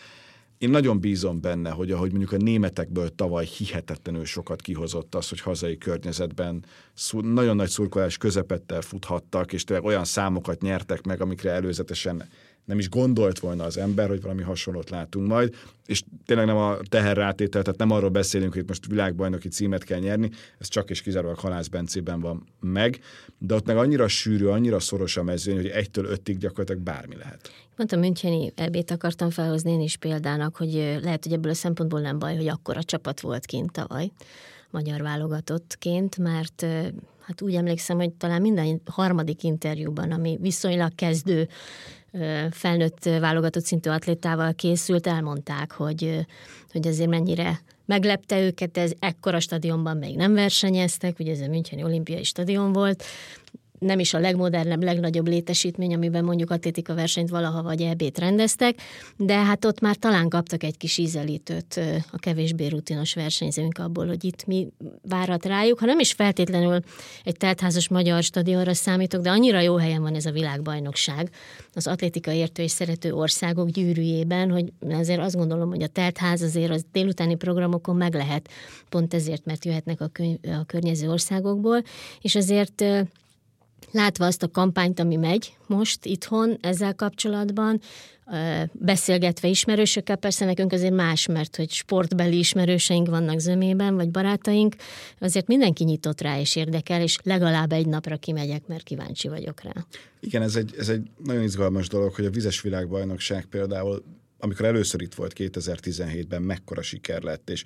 Én 0.57 0.69
nagyon 0.69 0.99
bízom 0.99 1.41
benne, 1.41 1.69
hogy 1.69 1.91
ahogy 1.91 2.09
mondjuk 2.09 2.31
a 2.31 2.43
németekből 2.43 3.15
tavaly 3.15 3.45
hihetetlenül 3.45 4.25
sokat 4.25 4.61
kihozott 4.61 5.15
az, 5.15 5.29
hogy 5.29 5.39
hazai 5.39 5.77
környezetben 5.77 6.65
nagyon 7.21 7.55
nagy 7.55 7.69
szurkolás 7.69 8.17
közepettel 8.17 8.81
futhattak, 8.81 9.53
és 9.53 9.63
tényleg 9.63 9.85
olyan 9.85 10.05
számokat 10.05 10.61
nyertek 10.61 11.05
meg, 11.05 11.21
amikre 11.21 11.51
előzetesen 11.51 12.29
nem 12.65 12.79
is 12.79 12.89
gondolt 12.89 13.39
volna 13.39 13.63
az 13.63 13.77
ember, 13.77 14.07
hogy 14.07 14.21
valami 14.21 14.41
hasonlót 14.41 14.89
látunk 14.89 15.27
majd, 15.27 15.55
és 15.85 16.03
tényleg 16.25 16.45
nem 16.45 16.57
a 16.57 16.77
teherrátétel, 16.89 17.61
tehát 17.61 17.79
nem 17.79 17.91
arról 17.91 18.09
beszélünk, 18.09 18.53
hogy 18.53 18.63
most 18.67 18.85
világbajnoki 18.85 19.47
címet 19.47 19.83
kell 19.83 19.99
nyerni, 19.99 20.29
ez 20.57 20.67
csak 20.67 20.89
és 20.89 21.01
kizárólag 21.01 21.39
Halász 21.39 21.67
Bencében 21.67 22.19
van 22.19 22.43
meg, 22.59 22.99
de 23.37 23.55
ott 23.55 23.65
meg 23.65 23.77
annyira 23.77 24.07
sűrű, 24.07 24.45
annyira 24.45 24.79
szoros 24.79 25.17
a 25.17 25.23
mezőny, 25.23 25.55
hogy 25.55 25.67
egytől 25.67 26.05
ötig 26.05 26.37
gyakorlatilag 26.37 26.81
bármi 26.81 27.15
lehet. 27.15 27.51
Pont 27.75 27.91
a 27.91 27.97
Müncheni 27.97 28.51
ebét 28.55 28.91
akartam 28.91 29.29
felhozni 29.29 29.71
én 29.71 29.81
is 29.81 29.97
példának, 29.97 30.55
hogy 30.55 30.73
lehet, 31.01 31.23
hogy 31.23 31.33
ebből 31.33 31.51
a 31.51 31.55
szempontból 31.55 31.99
nem 31.99 32.19
baj, 32.19 32.35
hogy 32.35 32.47
akkor 32.47 32.77
a 32.77 32.83
csapat 32.83 33.19
volt 33.19 33.45
kint 33.45 33.71
tavaly 33.71 34.11
magyar 34.69 35.01
válogatottként, 35.01 36.17
mert 36.17 36.65
hát 37.19 37.41
úgy 37.41 37.55
emlékszem, 37.55 37.97
hogy 37.97 38.11
talán 38.13 38.41
minden 38.41 38.81
harmadik 38.85 39.43
interjúban, 39.43 40.11
ami 40.11 40.37
viszonylag 40.41 40.95
kezdő 40.95 41.47
felnőtt 42.51 43.03
válogatott 43.03 43.65
szintű 43.65 43.89
atlétával 43.89 44.53
készült, 44.53 45.07
elmondták, 45.07 45.71
hogy, 45.71 46.25
hogy 46.71 46.87
azért 46.87 47.09
mennyire 47.09 47.59
meglepte 47.85 48.41
őket, 48.41 48.77
ez 48.77 48.91
ekkora 48.99 49.39
stadionban 49.39 49.97
még 49.97 50.15
nem 50.15 50.33
versenyeztek, 50.33 51.19
ugye 51.19 51.31
ez 51.31 51.39
a 51.39 51.47
Müncheni 51.47 51.83
olimpiai 51.83 52.23
stadion 52.23 52.73
volt, 52.73 53.03
nem 53.85 53.99
is 53.99 54.13
a 54.13 54.19
legmodernebb, 54.19 54.83
legnagyobb 54.83 55.27
létesítmény, 55.27 55.93
amiben 55.93 56.23
mondjuk 56.23 56.51
atlétika 56.51 56.93
versenyt 56.93 57.29
valaha 57.29 57.63
vagy 57.63 57.81
EB-t 57.81 58.19
rendeztek, 58.19 58.75
de 59.17 59.33
hát 59.33 59.65
ott 59.65 59.79
már 59.79 59.95
talán 59.95 60.29
kaptak 60.29 60.63
egy 60.63 60.77
kis 60.77 60.97
ízelítőt 60.97 61.79
a 62.11 62.17
kevésbé 62.17 62.67
rutinos 62.67 63.13
versenyzőnk 63.13 63.77
abból, 63.77 64.07
hogy 64.07 64.23
itt 64.23 64.45
mi 64.45 64.67
várat 65.09 65.45
rájuk, 65.45 65.79
ha 65.79 65.85
nem 65.85 65.99
is 65.99 66.13
feltétlenül 66.13 66.79
egy 67.23 67.37
teltházas 67.37 67.87
magyar 67.87 68.23
stadionra 68.23 68.73
számítok, 68.73 69.21
de 69.21 69.29
annyira 69.29 69.59
jó 69.59 69.75
helyen 69.75 70.01
van 70.01 70.15
ez 70.15 70.25
a 70.25 70.31
világbajnokság 70.31 71.29
az 71.73 71.87
atlétika 71.87 72.31
értő 72.31 72.63
és 72.63 72.71
szerető 72.71 73.13
országok 73.13 73.69
gyűrűjében, 73.69 74.51
hogy 74.51 74.73
azért 74.89 75.19
azt 75.19 75.35
gondolom, 75.35 75.69
hogy 75.69 75.83
a 75.83 75.87
teltház 75.87 76.41
azért 76.41 76.71
az 76.71 76.85
délutáni 76.91 77.35
programokon 77.35 77.95
meg 77.95 78.13
lehet, 78.13 78.49
pont 78.89 79.13
ezért, 79.13 79.45
mert 79.45 79.65
jöhetnek 79.65 80.01
a, 80.01 80.07
könyv, 80.07 80.37
a 80.43 80.65
környező 80.65 81.09
országokból, 81.09 81.83
és 82.21 82.35
azért 82.35 82.83
látva 83.91 84.25
azt 84.25 84.43
a 84.43 84.51
kampányt, 84.51 84.99
ami 84.99 85.15
megy 85.15 85.53
most 85.67 86.05
itthon 86.05 86.57
ezzel 86.61 86.95
kapcsolatban, 86.95 87.81
beszélgetve 88.71 89.47
ismerősökkel, 89.47 90.15
persze 90.15 90.45
nekünk 90.45 90.71
azért 90.71 90.93
más, 90.93 91.27
mert 91.27 91.55
hogy 91.55 91.69
sportbeli 91.69 92.37
ismerőseink 92.37 93.07
vannak 93.07 93.39
zömében, 93.39 93.95
vagy 93.95 94.11
barátaink, 94.11 94.75
azért 95.19 95.47
mindenki 95.47 95.83
nyitott 95.83 96.21
rá 96.21 96.39
és 96.39 96.55
érdekel, 96.55 97.01
és 97.01 97.17
legalább 97.23 97.71
egy 97.71 97.87
napra 97.87 98.17
kimegyek, 98.17 98.67
mert 98.67 98.83
kíváncsi 98.83 99.27
vagyok 99.27 99.61
rá. 99.61 99.71
Igen, 100.19 100.41
ez 100.41 100.55
egy, 100.55 100.73
ez 100.77 100.89
egy 100.89 101.09
nagyon 101.23 101.43
izgalmas 101.43 101.87
dolog, 101.87 102.13
hogy 102.13 102.25
a 102.25 102.29
vizes 102.29 102.61
világbajnokság 102.61 103.45
például 103.45 104.03
amikor 104.39 104.65
először 104.65 105.01
itt 105.01 105.13
volt 105.13 105.33
2017-ben, 105.37 106.41
mekkora 106.41 106.81
siker 106.81 107.21
lett, 107.21 107.49
és 107.49 107.63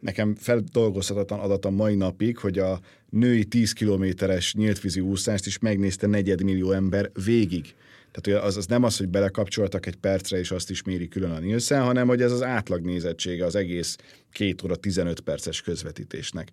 nekem 0.00 0.34
feldolgozhatatlan 0.34 1.40
adat 1.40 1.64
a 1.64 1.70
mai 1.70 1.94
napig, 1.94 2.38
hogy 2.38 2.58
a 2.58 2.80
női 3.10 3.44
10 3.44 3.72
kilométeres 3.72 4.54
nyíltvízi 4.54 5.00
úszást 5.00 5.46
is 5.46 5.58
megnézte 5.58 6.06
negyedmillió 6.06 6.72
ember 6.72 7.10
végig. 7.24 7.74
Tehát 8.10 8.44
az, 8.44 8.56
az 8.56 8.66
nem 8.66 8.82
az, 8.82 8.96
hogy 8.96 9.08
belekapcsoltak 9.08 9.86
egy 9.86 9.96
percre, 9.96 10.38
és 10.38 10.50
azt 10.50 10.70
is 10.70 10.82
méri 10.82 11.08
külön 11.08 11.30
a 11.30 11.38
Nielsen, 11.38 11.82
hanem 11.82 12.06
hogy 12.06 12.22
ez 12.22 12.32
az 12.32 12.42
átlag 12.42 12.84
nézettsége 12.84 13.44
az 13.44 13.54
egész 13.54 13.96
két 14.32 14.62
óra 14.62 14.76
15 14.76 15.20
perces 15.20 15.62
közvetítésnek. 15.62 16.50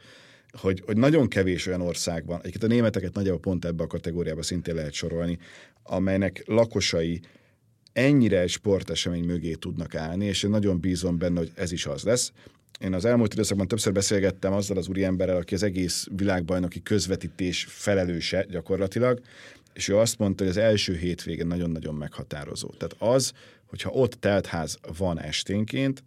Hogy, 0.52 0.84
hogy 0.86 0.98
nagyon 0.98 1.28
kevés 1.28 1.68
olyan 1.68 1.82
ország 1.82 2.26
van, 2.26 2.40
egyébként 2.40 2.64
a 2.64 2.68
németeket 2.68 3.14
nagyjából 3.14 3.40
pont 3.40 3.66
ebbe 3.66 3.84
a 3.84 3.88
kategóriába 3.88 4.44
szintén 4.44 4.76
lehet 4.76 4.94
sorolni, 4.94 5.38
amelynek 5.84 6.44
lakosai 6.46 7.22
ennyire 7.94 8.40
egy 8.40 8.50
sportesemény 8.50 9.24
mögé 9.24 9.54
tudnak 9.54 9.96
állni, 9.96 10.26
és 10.26 10.44
én 10.44 10.50
nagyon 10.50 10.80
bízom 10.80 11.18
benne, 11.18 11.40
hogy 11.40 11.52
ez 11.56 11.72
is 11.72 11.86
az 11.86 12.04
lesz. 12.04 12.32
Én 12.80 12.94
az 12.94 13.06
elmúlt 13.06 13.34
időszakban 13.34 13.68
többször 13.68 13.94
beszélgettem 13.94 14.54
azzal 14.54 14.78
az 14.78 14.88
úriemberrel, 14.88 15.38
aki 15.38 15.54
az 15.54 15.64
egész 15.64 16.08
világbajnoki 16.16 16.82
közvetítés 16.82 17.66
felelőse 17.70 18.46
gyakorlatilag, 18.50 19.22
és 19.74 19.88
ő 19.88 19.98
azt 19.98 20.18
mondta, 20.18 20.44
hogy 20.44 20.52
az 20.52 20.58
első 20.58 20.96
hétvége 20.96 21.44
nagyon-nagyon 21.44 21.96
meghatározó. 21.96 22.68
Tehát 22.68 23.16
az, 23.16 23.34
hogyha 23.66 23.90
ott 23.90 24.14
teltház 24.14 24.78
van 24.98 25.20
esténként, 25.20 26.04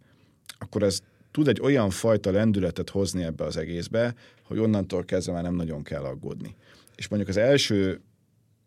akkor 0.57 0.83
ez 0.83 0.99
tud 1.31 1.47
egy 1.47 1.59
olyan 1.61 1.89
fajta 1.89 2.31
lendületet 2.31 2.89
hozni 2.89 3.23
ebbe 3.23 3.43
az 3.43 3.57
egészbe, 3.57 4.15
hogy 4.43 4.59
onnantól 4.59 5.05
kezdve 5.05 5.33
már 5.33 5.43
nem 5.43 5.55
nagyon 5.55 5.83
kell 5.83 6.03
aggódni. 6.03 6.55
És 6.95 7.07
mondjuk 7.07 7.29
az 7.29 7.37
első 7.37 8.01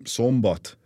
szombat, 0.05 0.77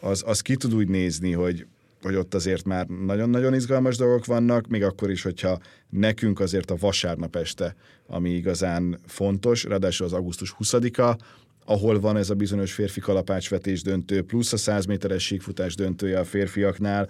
az, 0.00 0.22
az 0.26 0.40
ki 0.40 0.56
tud 0.56 0.74
úgy 0.74 0.88
nézni, 0.88 1.32
hogy 1.32 1.66
hogy 2.02 2.14
ott 2.14 2.34
azért 2.34 2.64
már 2.64 2.86
nagyon-nagyon 2.86 3.54
izgalmas 3.54 3.96
dolgok 3.96 4.24
vannak, 4.24 4.66
még 4.66 4.84
akkor 4.84 5.10
is, 5.10 5.22
hogyha 5.22 5.60
nekünk 5.88 6.40
azért 6.40 6.70
a 6.70 6.76
vasárnap 6.76 7.36
este, 7.36 7.74
ami 8.06 8.30
igazán 8.30 8.98
fontos, 9.06 9.64
ráadásul 9.64 10.06
az 10.06 10.12
augusztus 10.12 10.54
20-a, 10.58 11.16
ahol 11.64 12.00
van 12.00 12.16
ez 12.16 12.30
a 12.30 12.34
bizonyos 12.34 12.72
férfi 12.72 13.00
kalapácsvetés 13.00 13.82
döntő, 13.82 14.22
plusz 14.22 14.52
a 14.52 14.56
100 14.56 14.84
méteres 14.84 15.24
síkfutás 15.24 15.74
döntője 15.74 16.18
a 16.18 16.24
férfiaknál, 16.24 17.08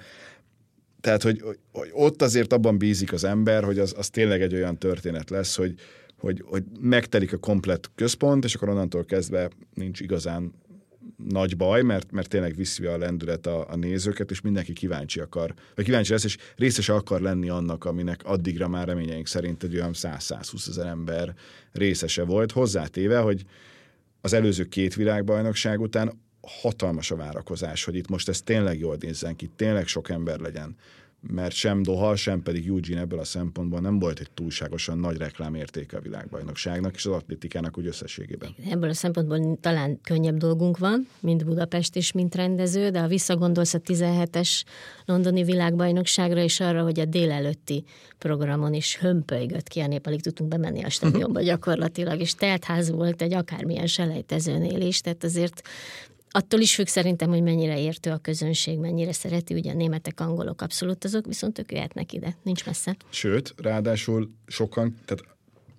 tehát, 1.00 1.22
hogy, 1.22 1.42
hogy 1.72 1.90
ott 1.92 2.22
azért 2.22 2.52
abban 2.52 2.78
bízik 2.78 3.12
az 3.12 3.24
ember, 3.24 3.64
hogy 3.64 3.78
az, 3.78 3.94
az 3.96 4.10
tényleg 4.10 4.42
egy 4.42 4.54
olyan 4.54 4.78
történet 4.78 5.30
lesz, 5.30 5.56
hogy, 5.56 5.74
hogy, 6.18 6.42
hogy 6.46 6.64
megtelik 6.80 7.32
a 7.32 7.36
komplet 7.36 7.90
központ, 7.94 8.44
és 8.44 8.54
akkor 8.54 8.68
onnantól 8.68 9.04
kezdve 9.04 9.50
nincs 9.74 10.00
igazán 10.00 10.52
nagy 11.16 11.56
baj, 11.56 11.82
mert, 11.82 12.10
mert 12.12 12.28
tényleg 12.28 12.54
viszi 12.54 12.86
a 12.86 12.98
lendület 12.98 13.46
a, 13.46 13.70
a 13.70 13.76
nézőket, 13.76 14.30
és 14.30 14.40
mindenki 14.40 14.72
kíváncsi 14.72 15.20
akar, 15.20 15.54
vagy 15.74 15.84
kíváncsi 15.84 16.12
lesz, 16.12 16.24
és 16.24 16.36
részes 16.56 16.88
akar 16.88 17.20
lenni 17.20 17.48
annak, 17.48 17.84
aminek 17.84 18.20
addigra 18.24 18.68
már 18.68 18.86
reményeink 18.86 19.26
szerint 19.26 19.62
egy 19.62 19.74
olyan 19.74 19.92
100-120 19.94 20.68
ezer 20.68 20.86
ember 20.86 21.34
részese 21.72 22.24
volt, 22.24 22.52
hozzátéve, 22.52 23.18
hogy 23.18 23.44
az 24.20 24.32
előző 24.32 24.64
két 24.64 24.94
világbajnokság 24.94 25.80
után 25.80 26.20
hatalmas 26.40 27.10
a 27.10 27.16
várakozás, 27.16 27.84
hogy 27.84 27.94
itt 27.94 28.08
most 28.08 28.28
ez 28.28 28.42
tényleg 28.42 28.78
jól 28.78 28.96
nézzen 29.00 29.36
ki, 29.36 29.50
tényleg 29.56 29.86
sok 29.86 30.08
ember 30.08 30.38
legyen 30.38 30.76
mert 31.20 31.54
sem 31.54 31.82
Doha, 31.82 32.16
sem 32.16 32.42
pedig 32.42 32.68
Eugene 32.68 33.00
ebből 33.00 33.18
a 33.18 33.24
szempontból 33.24 33.80
nem 33.80 33.98
volt 33.98 34.18
egy 34.18 34.30
túlságosan 34.30 34.98
nagy 34.98 35.16
reklámértéke 35.16 35.96
a 35.96 36.00
világbajnokságnak 36.00 36.94
és 36.94 37.06
az 37.06 37.12
atlétikának 37.12 37.78
úgy 37.78 37.86
összességében. 37.86 38.54
Ebből 38.70 38.88
a 38.90 38.94
szempontból 38.94 39.58
talán 39.60 40.00
könnyebb 40.02 40.36
dolgunk 40.36 40.78
van, 40.78 41.08
mint 41.20 41.44
Budapest 41.44 41.96
is, 41.96 42.12
mint 42.12 42.34
rendező, 42.34 42.90
de 42.90 43.00
ha 43.00 43.06
visszagondolsz 43.06 43.74
a 43.74 43.78
17-es 43.78 44.62
londoni 45.04 45.42
világbajnokságra 45.42 46.42
és 46.42 46.60
arra, 46.60 46.82
hogy 46.82 47.00
a 47.00 47.04
délelőtti 47.04 47.84
programon 48.18 48.74
is 48.74 48.98
hömpölygött 48.98 49.68
ki 49.68 49.80
a 49.80 49.86
nép, 49.86 50.06
alig 50.06 50.22
tudtunk 50.22 50.50
bemenni 50.50 50.82
a 50.84 50.90
stadionba 50.90 51.42
gyakorlatilag, 51.42 52.20
és 52.20 52.34
teltház 52.34 52.90
volt 52.90 53.22
egy 53.22 53.34
akármilyen 53.34 53.86
selejtezőnél 53.86 54.80
is, 54.80 55.00
tehát 55.00 55.24
azért 55.24 55.62
attól 56.30 56.60
is 56.60 56.74
függ 56.74 56.86
szerintem, 56.86 57.28
hogy 57.28 57.42
mennyire 57.42 57.80
értő 57.80 58.10
a 58.10 58.18
közönség, 58.18 58.78
mennyire 58.78 59.12
szereti, 59.12 59.54
ugye 59.54 59.70
a 59.70 59.74
németek, 59.74 60.20
angolok 60.20 60.60
abszolút 60.62 61.04
azok, 61.04 61.26
viszont 61.26 61.58
ők 61.58 61.72
jöhetnek 61.72 62.12
ide, 62.12 62.36
nincs 62.42 62.66
messze. 62.66 62.96
Sőt, 63.10 63.54
ráadásul 63.56 64.30
sokan, 64.46 64.96
tehát 65.04 65.24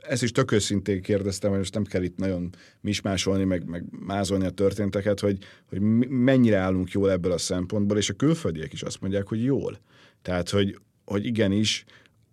ezt 0.02 0.24
is 0.24 0.32
tök 0.32 0.52
őszintén 0.52 1.02
kérdeztem, 1.02 1.50
hogy 1.50 1.60
most 1.60 1.74
nem 1.74 1.84
kell 1.84 2.04
itt 2.04 2.18
nagyon 2.18 2.50
mismásolni, 2.82 3.44
meg, 3.44 3.66
meg 3.66 3.84
mázolni 4.06 4.46
a 4.46 4.50
történteket, 4.50 5.20
hogy, 5.20 5.38
hogy 5.70 5.82
mennyire 6.10 6.58
állunk 6.58 6.92
jól 6.92 7.12
ebből 7.12 7.32
a 7.32 7.38
szempontból, 7.38 7.98
és 7.98 8.10
a 8.10 8.14
külföldiek 8.14 8.74
is 8.74 8.82
azt 8.82 9.02
mondják, 9.02 9.28
hogy 9.28 9.44
jól. 9.44 9.80
Tehát, 10.22 10.50
hogy, 10.50 10.78
hogy 11.06 11.26
igenis, 11.26 11.86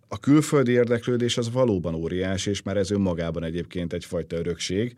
a 0.09 0.19
külföldi 0.19 0.73
érdeklődés 0.73 1.37
az 1.37 1.51
valóban 1.51 1.95
óriás, 1.95 2.47
és 2.47 2.63
már 2.63 2.77
ez 2.77 2.91
önmagában 2.91 3.45
egyébként 3.45 3.93
egyfajta 3.93 4.37
örökség, 4.37 4.97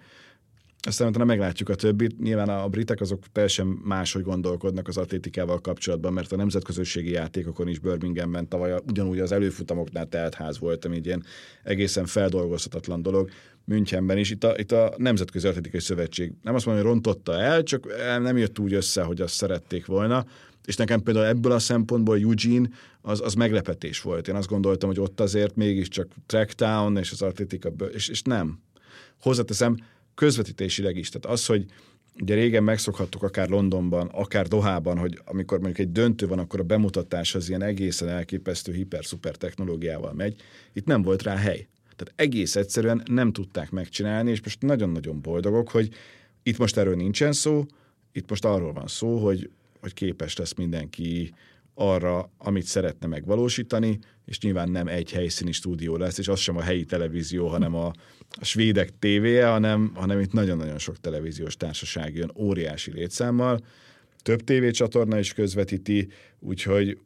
aztán 0.87 1.09
utána 1.09 1.25
meglátjuk 1.25 1.69
a 1.69 1.75
többit. 1.75 2.21
Nyilván 2.21 2.49
a 2.49 2.69
britek 2.69 3.01
azok 3.01 3.23
teljesen 3.33 3.67
máshogy 3.67 4.23
gondolkodnak 4.23 4.89
az 4.89 4.97
atlétikával 4.97 5.61
kapcsolatban, 5.61 6.13
mert 6.13 6.33
a 6.33 6.37
nemzetközösségi 6.37 7.11
játékokon 7.11 7.69
is 7.69 7.79
Birminghamben 7.79 8.49
tavaly 8.49 8.75
ugyanúgy 8.89 9.19
az 9.19 9.33
előfutamoknál 9.33 10.07
telt 10.07 10.35
ház 10.35 10.59
volt, 10.59 10.85
ami 10.85 10.97
egy 10.97 11.07
ilyen 11.07 11.25
egészen 11.63 12.07
feldolgozhatatlan 12.07 13.03
dolog. 13.03 13.31
Münchenben 13.65 14.19
is. 14.19 14.31
Itt 14.31 14.45
a, 14.45 14.55
itt 14.57 14.73
a 14.73 14.95
Nemzetközi 14.97 15.49
Atlétikai 15.49 15.81
Szövetség 15.81 16.33
nem 16.43 16.55
azt 16.55 16.67
mondom, 16.67 16.85
hogy 16.85 16.93
rontotta 16.93 17.41
el, 17.41 17.63
csak 17.63 17.87
nem 18.21 18.37
jött 18.37 18.59
úgy 18.59 18.73
össze, 18.73 19.03
hogy 19.03 19.21
azt 19.21 19.35
szerették 19.35 19.87
volna. 19.87 20.25
És 20.65 20.77
nekem 20.77 21.03
például 21.03 21.27
ebből 21.27 21.53
a 21.53 21.59
szempontból 21.59 22.17
Eugene 22.17 22.69
az, 23.01 23.21
az 23.21 23.35
meglepetés 23.35 24.01
volt. 24.01 24.29
Én 24.29 24.35
azt 24.35 24.49
gondoltam, 24.49 24.89
hogy 24.89 25.01
ott 25.01 25.21
azért 25.21 25.57
mégiscsak 25.57 26.09
Tracktown 26.27 26.97
és 26.97 27.11
az 27.11 27.23
atlétika, 27.23 27.69
és, 27.93 28.09
és 28.09 28.23
nem. 28.23 28.61
Hozzáteszem, 29.21 29.77
közvetítésileg 30.21 30.97
is. 30.97 31.09
Tehát 31.09 31.39
az, 31.39 31.47
hogy 31.47 31.65
ugye 32.21 32.35
régen 32.35 32.63
megszokhattuk 32.63 33.23
akár 33.23 33.49
Londonban, 33.49 34.07
akár 34.07 34.49
Dohában, 34.49 34.99
hogy 34.99 35.21
amikor 35.25 35.61
mondjuk 35.61 35.87
egy 35.87 35.93
döntő 35.93 36.27
van, 36.27 36.39
akkor 36.39 36.61
a 36.61 36.63
bemutatás 36.63 37.35
az 37.35 37.49
ilyen 37.49 37.63
egészen 37.63 38.09
elképesztő 38.09 38.73
hiper-szuper 38.73 39.37
technológiával 39.37 40.13
megy. 40.13 40.41
Itt 40.73 40.87
nem 40.87 41.03
volt 41.03 41.23
rá 41.23 41.37
hely. 41.37 41.69
Tehát 41.97 42.13
egész 42.17 42.57
egyszerűen 42.57 43.03
nem 43.11 43.33
tudták 43.33 43.71
megcsinálni, 43.71 44.31
és 44.31 44.43
most 44.43 44.63
nagyon-nagyon 44.63 45.21
boldogok, 45.21 45.71
hogy 45.71 45.89
itt 46.43 46.59
most 46.59 46.77
erről 46.77 46.97
nincsen 46.97 47.33
szó, 47.33 47.67
itt 48.13 48.31
most 48.31 48.45
arról 48.45 48.73
van 48.73 48.87
szó, 48.87 49.19
hogy, 49.19 49.51
hogy 49.81 49.95
képes 49.95 50.37
lesz 50.37 50.55
mindenki 50.55 51.35
arra, 51.81 52.31
amit 52.39 52.65
szeretne 52.65 53.07
megvalósítani, 53.07 53.99
és 54.25 54.41
nyilván 54.41 54.71
nem 54.71 54.87
egy 54.89 55.11
helyszíni 55.11 55.53
stúdió 55.53 55.97
lesz, 55.97 56.19
és 56.19 56.29
az 56.29 56.39
sem 56.39 56.57
a 56.57 56.63
helyi 56.63 56.85
televízió, 56.85 57.47
hanem 57.47 57.75
a, 57.75 57.87
a 58.29 58.45
svédek 58.45 58.99
tévéje, 58.99 59.47
hanem, 59.47 59.93
hanem 59.95 60.21
itt 60.21 60.33
nagyon-nagyon 60.33 60.79
sok 60.79 61.01
televíziós 61.01 61.57
társaság 61.57 62.15
jön 62.15 62.33
óriási 62.37 62.93
létszámmal. 62.93 63.61
Több 64.23 64.45
tévécsatorna 64.45 65.19
is 65.19 65.33
közvetíti, 65.33 66.09
úgyhogy, 66.39 66.99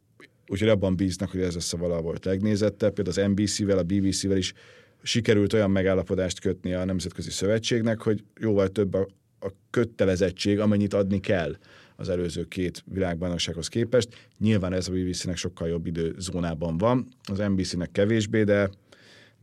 úgyhogy 0.47 0.69
abban 0.69 0.95
bíznak, 0.95 1.31
hogy 1.31 1.41
ez 1.41 1.53
lesz 1.53 1.73
a 1.73 1.77
valahol 1.77 2.15
legnézettebb. 2.23 2.93
Például 2.93 3.25
az 3.25 3.31
NBC-vel, 3.31 3.77
a 3.77 3.83
BBC-vel 3.83 4.37
is 4.37 4.53
sikerült 5.01 5.53
olyan 5.53 5.71
megállapodást 5.71 6.39
kötni 6.39 6.73
a 6.73 6.85
Nemzetközi 6.85 7.31
Szövetségnek, 7.31 8.01
hogy 8.01 8.23
jóval 8.39 8.67
több 8.67 8.93
a, 8.93 9.07
a 9.39 9.47
kötelezettség, 9.69 10.59
amennyit 10.59 10.93
adni 10.93 11.19
kell 11.19 11.55
az 11.95 12.09
előző 12.09 12.43
két 12.43 12.83
világbajnoksághoz 12.85 13.67
képest. 13.67 14.29
Nyilván 14.39 14.73
ez 14.73 14.87
a 14.87 14.91
BBC-nek 14.91 15.37
sokkal 15.37 15.67
jobb 15.67 15.85
időzónában 15.85 16.77
van, 16.77 17.07
az 17.23 17.37
NBC-nek 17.37 17.91
kevésbé, 17.91 18.43
de 18.43 18.69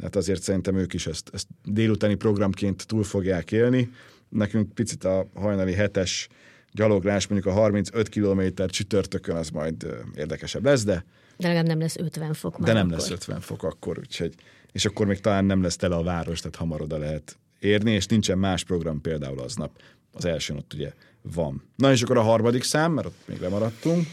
hát 0.02 0.16
azért 0.16 0.42
szerintem 0.42 0.76
ők 0.76 0.92
is 0.92 1.06
ezt, 1.06 1.30
ezt 1.32 1.46
délutáni 1.64 2.14
programként 2.14 2.86
túl 2.86 3.04
fogják 3.04 3.52
élni. 3.52 3.90
Nekünk 4.28 4.74
picit 4.74 5.04
a 5.04 5.28
hajnali 5.34 5.72
hetes 5.72 6.28
gyaloglás, 6.72 7.26
mondjuk 7.26 7.54
a 7.54 7.58
35 7.58 8.08
kilométer 8.08 8.70
csütörtökön 8.70 9.36
az 9.36 9.48
majd 9.48 9.86
érdekesebb 10.16 10.64
lesz, 10.64 10.84
de 10.84 11.04
de 11.36 11.48
legalább 11.48 11.66
nem 11.66 11.78
lesz 11.78 11.96
50 11.96 12.32
fok 12.32 12.58
már 12.58 12.68
De 12.68 12.72
nem 12.72 12.86
akkor. 12.86 12.98
lesz 12.98 13.10
50 13.10 13.40
fok 13.40 13.62
akkor, 13.62 13.98
úgyhogy, 13.98 14.34
és 14.72 14.84
akkor 14.84 15.06
még 15.06 15.20
talán 15.20 15.44
nem 15.44 15.62
lesz 15.62 15.76
tele 15.76 15.94
a 15.94 16.02
város, 16.02 16.40
tehát 16.40 16.56
hamar 16.56 16.80
oda 16.80 16.98
lehet 16.98 17.38
érni, 17.58 17.90
és 17.90 18.06
nincsen 18.06 18.38
más 18.38 18.64
program 18.64 19.00
például 19.00 19.38
aznap. 19.38 19.80
Az 20.12 20.24
elsőn 20.24 20.56
ott 20.56 20.74
ugye 20.74 20.92
van. 21.22 21.62
Na 21.76 21.90
és 21.90 22.02
akkor 22.02 22.16
a 22.16 22.22
harmadik 22.22 22.62
szám, 22.62 22.92
mert 22.92 23.06
ott 23.06 23.20
még 23.26 23.40
lemaradtunk. 23.40 24.06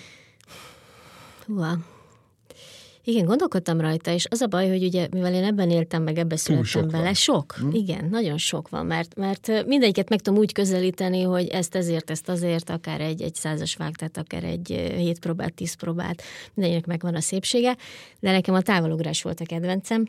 Húha. 1.45 1.77
Igen, 3.03 3.25
gondolkodtam 3.25 3.81
rajta, 3.81 4.11
és 4.11 4.25
az 4.29 4.41
a 4.41 4.47
baj, 4.47 4.69
hogy 4.69 4.83
ugye, 4.83 5.07
mivel 5.11 5.33
én 5.33 5.43
ebben 5.43 5.69
éltem, 5.69 6.03
meg 6.03 6.17
ebbe 6.17 6.35
születtem 6.35 6.65
sok 6.65 6.87
bele, 6.87 7.03
van. 7.03 7.13
sok, 7.13 7.55
hm? 7.59 7.69
igen, 7.71 8.07
nagyon 8.09 8.37
sok 8.37 8.69
van, 8.69 8.85
mert, 8.85 9.15
mert 9.15 9.65
mindegyiket 9.65 10.09
meg 10.09 10.21
tudom 10.21 10.39
úgy 10.39 10.53
közelíteni, 10.53 11.21
hogy 11.21 11.47
ezt 11.47 11.75
ezért, 11.75 12.09
ezt 12.09 12.29
azért, 12.29 12.69
akár 12.69 13.01
egy, 13.01 13.21
egy 13.21 13.35
százas 13.35 13.75
vágtát, 13.75 14.17
akár 14.17 14.43
egy 14.43 14.67
hét 14.95 15.19
próbát, 15.19 15.53
tíz 15.53 15.73
próbát, 15.73 16.21
mindegyiknek 16.53 16.87
megvan 16.87 17.15
a 17.15 17.21
szépsége, 17.21 17.77
de 18.19 18.31
nekem 18.31 18.53
a 18.53 18.61
távolugrás 18.61 19.21
volt 19.21 19.39
a 19.39 19.45
kedvencem, 19.45 20.07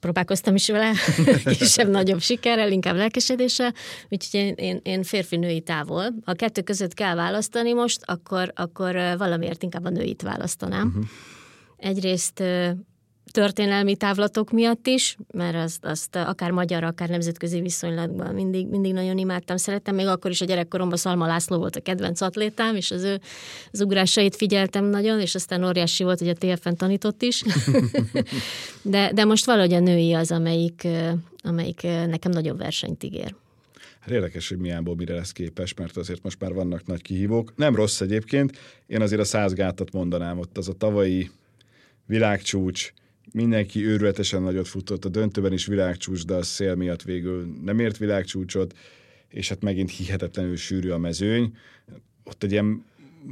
próbálkoztam 0.00 0.54
is 0.54 0.68
vele, 0.68 0.92
kisebb-nagyobb 1.58 2.20
sikerrel, 2.20 2.72
inkább 2.72 2.96
lelkesedéssel, 2.96 3.74
úgyhogy 4.08 4.40
én, 4.40 4.54
én, 4.56 4.80
én 4.82 5.02
férfi-női 5.02 5.60
távol. 5.60 6.14
Ha 6.24 6.32
kettő 6.32 6.62
között 6.62 6.94
kell 6.94 7.14
választani 7.14 7.72
most, 7.72 8.00
akkor, 8.04 8.52
akkor 8.54 8.94
valamiért 9.18 9.62
inkább 9.62 9.84
a 9.84 9.90
nőit 9.90 10.22
választanám. 10.22 10.86
Uh-huh. 10.86 11.04
Egyrészt 11.76 12.42
történelmi 13.30 13.96
távlatok 13.96 14.50
miatt 14.50 14.86
is, 14.86 15.16
mert 15.32 15.56
azt, 15.56 15.84
azt 15.84 16.16
akár 16.16 16.50
magyar, 16.50 16.84
akár 16.84 17.08
nemzetközi 17.08 17.60
viszonylatban 17.60 18.34
mindig, 18.34 18.66
mindig 18.66 18.92
nagyon 18.92 19.18
imádtam, 19.18 19.56
szerettem. 19.56 19.94
Még 19.94 20.06
akkor 20.06 20.30
is 20.30 20.40
a 20.40 20.44
gyerekkoromban 20.44 20.98
Szalma 20.98 21.26
László 21.26 21.58
volt 21.58 21.76
a 21.76 21.80
kedvenc 21.80 22.20
atlétám, 22.20 22.76
és 22.76 22.90
az 22.90 23.02
ő 23.02 23.20
az 23.72 24.10
figyeltem 24.36 24.84
nagyon, 24.84 25.20
és 25.20 25.34
aztán 25.34 25.64
óriási 25.64 26.04
volt, 26.04 26.18
hogy 26.18 26.28
a 26.28 26.34
TFN 26.34 26.74
tanított 26.74 27.22
is. 27.22 27.42
de, 28.82 29.12
de 29.12 29.24
most 29.24 29.44
valahogy 29.44 29.72
a 29.72 29.80
női 29.80 30.12
az, 30.14 30.30
amelyik, 30.30 30.86
amelyik 31.42 31.82
nekem 31.82 32.32
nagyobb 32.32 32.58
versenyt 32.58 33.02
ígér. 33.02 33.34
Hát 34.00 34.10
érdekes, 34.10 34.48
hogy 34.48 34.58
Miából 34.58 34.94
mire 34.94 35.14
lesz 35.14 35.32
képes, 35.32 35.74
mert 35.74 35.96
azért 35.96 36.22
most 36.22 36.40
már 36.40 36.52
vannak 36.52 36.86
nagy 36.86 37.02
kihívók. 37.02 37.52
Nem 37.56 37.74
rossz 37.74 38.00
egyébként, 38.00 38.58
én 38.86 39.00
azért 39.00 39.20
a 39.20 39.24
százgátat 39.24 39.92
mondanám, 39.92 40.38
ott 40.38 40.58
az 40.58 40.68
a 40.68 40.72
tavalyi 40.72 41.30
világcsúcs, 42.06 42.92
mindenki 43.32 43.86
őrületesen 43.86 44.42
nagyot 44.42 44.68
futott, 44.68 45.04
a 45.04 45.08
döntőben 45.08 45.52
is 45.52 45.66
világcsúcs, 45.66 46.24
de 46.24 46.34
a 46.34 46.42
szél 46.42 46.74
miatt 46.74 47.02
végül 47.02 47.46
nem 47.64 47.78
ért 47.78 47.96
világcsúcsot, 47.96 48.76
és 49.28 49.48
hát 49.48 49.62
megint 49.62 49.90
hihetetlenül 49.90 50.56
sűrű 50.56 50.90
a 50.90 50.98
mezőny. 50.98 51.56
Ott 52.24 52.42
egy 52.42 52.52
ilyen 52.52 52.84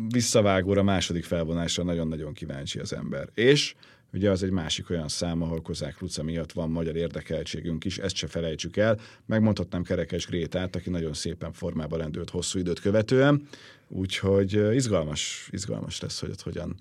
visszavágóra 0.08 0.82
második 0.82 1.24
felvonásra 1.24 1.82
nagyon-nagyon 1.82 2.32
kíváncsi 2.32 2.78
az 2.78 2.92
ember. 2.92 3.28
És 3.34 3.74
ugye 4.12 4.30
az 4.30 4.42
egy 4.42 4.50
másik 4.50 4.90
olyan 4.90 5.08
szám, 5.08 5.42
ahol 5.42 5.62
Kozák 5.62 6.00
Luca 6.00 6.22
miatt 6.22 6.52
van 6.52 6.70
magyar 6.70 6.96
érdekeltségünk 6.96 7.84
is, 7.84 7.98
ezt 7.98 8.16
se 8.16 8.26
felejtsük 8.26 8.76
el. 8.76 8.98
Megmondhatnám 9.26 9.82
Kerekes 9.82 10.26
Grétát, 10.26 10.76
aki 10.76 10.90
nagyon 10.90 11.12
szépen 11.12 11.52
formába 11.52 11.96
lendült 11.96 12.30
hosszú 12.30 12.58
időt 12.58 12.80
követően, 12.80 13.48
úgyhogy 13.88 14.74
izgalmas, 14.74 15.48
izgalmas 15.52 16.00
lesz, 16.00 16.20
hogy 16.20 16.30
ott 16.30 16.42
hogyan, 16.42 16.76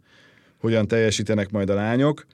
hogyan 0.58 0.88
teljesítenek 0.88 1.52
majd 1.52 1.70
a 1.70 1.74
lányok 1.74 2.26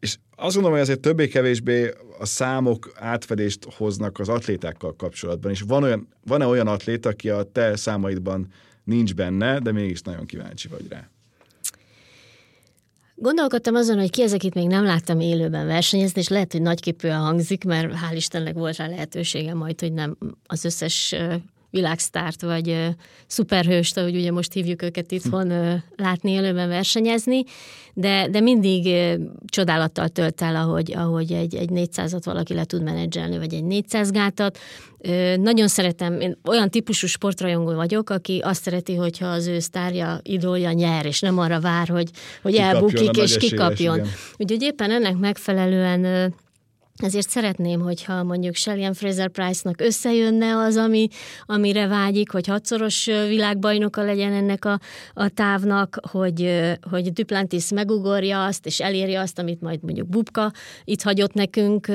és 0.00 0.16
azt 0.36 0.54
gondolom, 0.54 0.72
hogy 0.72 0.80
azért 0.80 1.00
többé-kevésbé 1.00 1.90
a 2.18 2.26
számok 2.26 2.92
átfedést 2.94 3.66
hoznak 3.76 4.18
az 4.18 4.28
atlétákkal 4.28 4.96
kapcsolatban, 4.96 5.50
és 5.50 5.60
van 5.60 5.82
olyan, 5.82 6.08
van-e 6.24 6.46
olyan 6.46 6.66
atléta, 6.66 7.08
aki 7.08 7.30
a 7.30 7.42
te 7.42 7.76
számaidban 7.76 8.46
nincs 8.84 9.14
benne, 9.14 9.58
de 9.58 9.72
mégis 9.72 10.00
nagyon 10.00 10.26
kíváncsi 10.26 10.68
vagy 10.68 10.88
rá? 10.88 11.08
Gondolkodtam 13.14 13.74
azon, 13.74 13.98
hogy 13.98 14.10
ki 14.10 14.22
az, 14.22 14.32
akit 14.32 14.54
még 14.54 14.66
nem 14.66 14.84
láttam 14.84 15.20
élőben 15.20 15.66
versenyezni, 15.66 16.20
és 16.20 16.28
lehet, 16.28 16.52
hogy 16.52 16.62
nagyképűen 16.62 17.20
hangzik, 17.20 17.64
mert 17.64 17.92
hál' 17.92 18.14
Istennek 18.14 18.54
volt 18.54 18.76
rá 18.76 18.86
lehetőségem 18.86 19.56
majd, 19.56 19.80
hogy 19.80 19.92
nem 19.92 20.16
az 20.46 20.64
összes 20.64 21.14
világsztárt, 21.70 22.42
vagy 22.42 22.68
uh, 22.68 22.86
szuperhőst, 23.26 23.96
ahogy 23.96 24.16
ugye 24.16 24.32
most 24.32 24.52
hívjuk 24.52 24.82
őket 24.82 25.12
itthon, 25.12 25.50
uh, 25.50 25.72
látni 25.96 26.30
élőben 26.30 26.68
versenyezni, 26.68 27.44
de, 27.94 28.28
de 28.30 28.40
mindig 28.40 28.86
uh, 28.86 29.24
csodálattal 29.46 30.08
tölt 30.08 30.42
el, 30.42 30.56
ahogy, 30.56 30.92
ahogy 30.92 31.32
egy, 31.32 31.54
egy 31.54 31.68
400-at 31.72 32.20
valaki 32.24 32.54
le 32.54 32.64
tud 32.64 32.82
menedzselni, 32.82 33.38
vagy 33.38 33.54
egy 33.54 33.64
400 33.64 34.10
gátat. 34.10 34.58
Uh, 34.98 35.36
nagyon 35.36 35.68
szeretem, 35.68 36.20
én 36.20 36.38
olyan 36.44 36.70
típusú 36.70 37.06
sportrajongó 37.06 37.74
vagyok, 37.74 38.10
aki 38.10 38.40
azt 38.44 38.62
szereti, 38.62 38.94
hogyha 38.94 39.26
az 39.26 39.46
ő 39.46 39.58
sztárja, 39.58 40.20
idolja 40.22 40.72
nyer, 40.72 41.06
és 41.06 41.20
nem 41.20 41.38
arra 41.38 41.60
vár, 41.60 41.88
hogy, 41.88 42.10
hogy 42.42 42.54
elbukik 42.54 43.16
és 43.16 43.36
kikapjon. 43.36 44.00
Úgyhogy 44.36 44.62
éppen 44.62 44.90
ennek 44.90 45.16
megfelelően 45.16 46.34
ezért 47.02 47.28
szeretném, 47.28 47.80
hogyha 47.80 48.22
mondjuk 48.22 48.54
Shelly 48.54 48.88
Fraser 48.94 49.28
Price-nak 49.28 49.80
összejönne 49.80 50.56
az, 50.56 50.76
ami, 50.76 51.08
amire 51.46 51.86
vágyik, 51.86 52.30
hogy 52.30 52.46
hatszoros 52.46 53.04
világbajnoka 53.04 54.02
legyen 54.02 54.32
ennek 54.32 54.64
a, 54.64 54.80
a 55.12 55.28
távnak, 55.28 55.98
hogy, 56.10 56.62
hogy 56.90 57.12
Duplantis 57.12 57.70
megugorja 57.70 58.44
azt, 58.44 58.66
és 58.66 58.80
elérje 58.80 59.20
azt, 59.20 59.38
amit 59.38 59.60
majd 59.60 59.82
mondjuk 59.82 60.08
Bubka 60.08 60.52
itt 60.84 61.02
hagyott 61.02 61.32
nekünk 61.32 61.86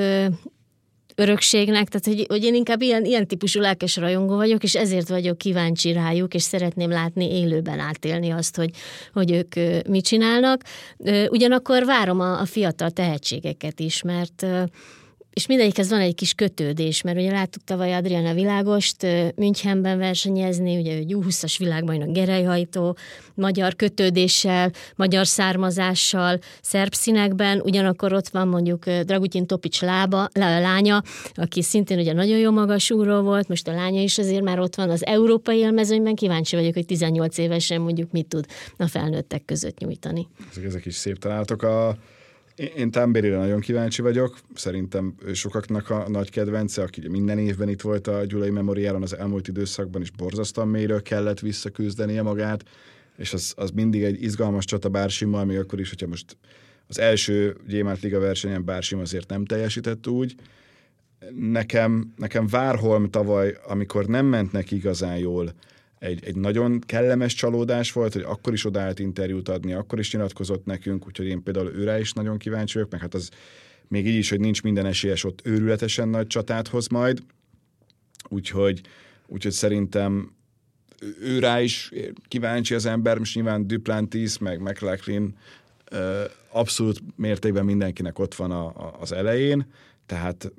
örökségnek, 1.14 1.88
tehát 1.88 2.06
hogy, 2.18 2.26
hogy 2.28 2.44
én 2.44 2.54
inkább 2.54 2.82
ilyen, 2.82 3.04
ilyen 3.04 3.26
típusú 3.26 3.60
lelkes 3.60 3.96
rajongó 3.96 4.36
vagyok, 4.36 4.62
és 4.62 4.74
ezért 4.74 5.08
vagyok 5.08 5.38
kíváncsi 5.38 5.92
rájuk, 5.92 6.34
és 6.34 6.42
szeretném 6.42 6.90
látni 6.90 7.36
élőben 7.38 7.78
átélni 7.78 8.30
azt, 8.30 8.56
hogy, 8.56 8.70
hogy 9.12 9.30
ők 9.32 9.54
mit 9.88 10.04
csinálnak. 10.04 10.62
Ugyanakkor 11.28 11.84
várom 11.84 12.20
a, 12.20 12.40
a 12.40 12.44
fiatal 12.44 12.90
tehetségeket 12.90 13.80
is, 13.80 14.02
mert 14.02 14.46
és 15.34 15.46
mindegyikhez 15.46 15.90
van 15.90 16.00
egy 16.00 16.14
kis 16.14 16.32
kötődés, 16.32 17.02
mert 17.02 17.18
ugye 17.18 17.30
láttuk 17.30 17.64
tavaly 17.64 17.94
Adriana 17.94 18.34
Világost 18.34 19.06
Münchenben 19.36 19.98
versenyezni, 19.98 20.78
ugye 20.78 20.98
ő 20.98 21.04
20-as 21.08 21.54
világbajnok 21.58 22.12
gerejhajtó, 22.12 22.96
magyar 23.34 23.76
kötődéssel, 23.76 24.70
magyar 24.96 25.26
származással, 25.26 26.38
szerb 26.62 26.94
színekben, 26.94 27.60
ugyanakkor 27.60 28.12
ott 28.12 28.28
van 28.28 28.48
mondjuk 28.48 28.84
Dragutin 28.90 29.46
Topics 29.46 29.80
lába, 29.80 30.28
lánya, 30.34 31.02
aki 31.34 31.62
szintén 31.62 31.98
ugye 31.98 32.12
nagyon 32.12 32.38
jó 32.38 32.50
magasúról 32.50 33.22
volt, 33.22 33.48
most 33.48 33.68
a 33.68 33.72
lánya 33.72 34.02
is 34.02 34.18
azért 34.18 34.42
már 34.42 34.58
ott 34.58 34.74
van 34.74 34.90
az 34.90 35.06
európai 35.06 35.58
élmezőnyben, 35.58 36.14
kíváncsi 36.14 36.56
vagyok, 36.56 36.74
hogy 36.74 36.86
18 36.86 37.38
évesen 37.38 37.80
mondjuk 37.80 38.12
mit 38.12 38.26
tud 38.26 38.46
a 38.76 38.86
felnőttek 38.86 39.44
között 39.44 39.78
nyújtani. 39.78 40.28
Ezek, 40.50 40.64
ezek 40.64 40.86
is 40.86 40.94
szép 40.94 41.18
találatok. 41.18 41.62
A, 41.62 41.96
én 42.56 42.90
Tambérire 42.90 43.36
nagyon 43.36 43.60
kíváncsi 43.60 44.02
vagyok, 44.02 44.38
szerintem 44.54 45.14
sokaknak 45.32 45.90
a 45.90 46.08
nagy 46.08 46.30
kedvence, 46.30 46.82
aki 46.82 47.08
minden 47.08 47.38
évben 47.38 47.68
itt 47.68 47.80
volt 47.80 48.06
a 48.06 48.24
Gyulai 48.24 48.50
Memoriálon 48.50 49.02
az 49.02 49.16
elmúlt 49.16 49.48
időszakban, 49.48 50.02
is 50.02 50.10
borzasztóan 50.10 50.68
mélyről 50.68 51.02
kellett 51.02 51.40
visszaküzdenie 51.40 52.22
magát, 52.22 52.64
és 53.16 53.32
az, 53.32 53.52
az 53.56 53.70
mindig 53.70 54.02
egy 54.02 54.22
izgalmas 54.22 54.64
csata 54.64 54.88
Bársimmal, 54.88 55.44
még 55.44 55.58
akkor 55.58 55.80
is, 55.80 55.88
hogyha 55.88 56.06
most 56.06 56.36
az 56.86 56.98
első 56.98 57.56
Gyémánt 57.68 58.00
Liga 58.00 58.18
versenyen 58.18 58.64
Bársim 58.64 58.98
azért 58.98 59.28
nem 59.28 59.44
teljesített 59.44 60.06
úgy. 60.06 60.34
Nekem, 61.34 62.12
nekem 62.16 62.46
Várholm 62.46 63.10
tavaly, 63.10 63.56
amikor 63.66 64.06
nem 64.06 64.26
ment 64.26 64.52
neki 64.52 64.76
igazán 64.76 65.16
jól, 65.16 65.54
egy, 66.04 66.24
egy 66.24 66.36
nagyon 66.36 66.80
kellemes 66.80 67.34
csalódás 67.34 67.92
volt, 67.92 68.12
hogy 68.12 68.22
akkor 68.22 68.52
is 68.52 68.64
odaállt 68.64 68.98
interjút 68.98 69.48
adni, 69.48 69.72
akkor 69.72 69.98
is 69.98 70.12
nyilatkozott 70.12 70.64
nekünk, 70.64 71.06
úgyhogy 71.06 71.26
én 71.26 71.42
például 71.42 71.68
őre 71.74 72.00
is 72.00 72.12
nagyon 72.12 72.38
kíváncsi 72.38 72.74
vagyok, 72.74 72.90
meg 72.90 73.00
hát 73.00 73.14
az 73.14 73.30
még 73.88 74.06
így 74.06 74.14
is, 74.14 74.30
hogy 74.30 74.40
nincs 74.40 74.62
minden 74.62 74.86
esélyes, 74.86 75.24
ott 75.24 75.40
őrületesen 75.44 76.08
nagy 76.08 76.26
csatát 76.26 76.68
hoz 76.68 76.88
majd, 76.88 77.22
úgyhogy, 78.28 78.80
úgyhogy 79.26 79.52
szerintem 79.52 80.32
ő 81.20 81.38
rá 81.38 81.60
is 81.60 81.90
kíváncsi 82.28 82.74
az 82.74 82.86
ember, 82.86 83.18
most 83.18 83.34
nyilván 83.34 83.66
Duplantis, 83.66 84.38
meg 84.38 84.60
McLaughlin 84.60 85.36
abszolút 86.50 87.02
mértékben 87.16 87.64
mindenkinek 87.64 88.18
ott 88.18 88.34
van 88.34 88.50
a, 88.50 88.66
a, 88.66 88.96
az 89.00 89.12
elején, 89.12 89.66
tehát 90.06 90.52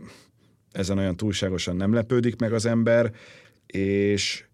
ezen 0.71 0.97
olyan 0.97 1.17
túlságosan 1.17 1.75
nem 1.75 1.93
lepődik 1.93 2.39
meg 2.39 2.53
az 2.53 2.65
ember, 2.65 3.11
és 3.65 4.44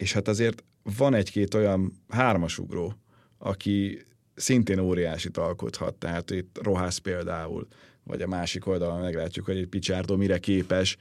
és 0.00 0.12
hát 0.12 0.28
azért 0.28 0.64
van 0.96 1.14
egy-két 1.14 1.54
olyan 1.54 1.92
hármasugró, 2.08 2.94
aki 3.38 4.04
szintén 4.34 4.78
óriásit 4.78 5.36
alkothat, 5.36 5.94
tehát 5.94 6.30
itt 6.30 6.58
Rohász 6.62 6.96
például, 6.96 7.66
vagy 8.04 8.22
a 8.22 8.26
másik 8.26 8.66
oldalon 8.66 9.00
meglátjuk, 9.00 9.46
hogy 9.46 9.56
egy 9.56 9.66
Picsárdó 9.66 10.16
mire 10.16 10.38
képes, 10.38 10.96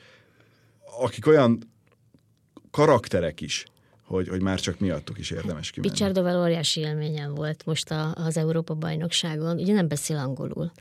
akik 1.01 1.27
olyan 1.27 1.59
karakterek 2.71 3.41
is, 3.41 3.65
hogy, 4.03 4.27
hogy 4.27 4.41
már 4.41 4.59
csak 4.59 4.79
miattuk 4.79 5.17
is 5.17 5.31
érdemes 5.31 5.71
kimenni. 5.71 5.91
Picsárdóval 5.91 6.41
óriási 6.41 6.79
élményem 6.79 7.35
volt 7.35 7.65
most 7.65 7.91
a, 7.91 8.13
az 8.15 8.37
Európa-bajnokságon, 8.37 9.59
ugye 9.59 9.73
nem 9.73 9.87
beszél 9.87 10.17
angolul, 10.17 10.71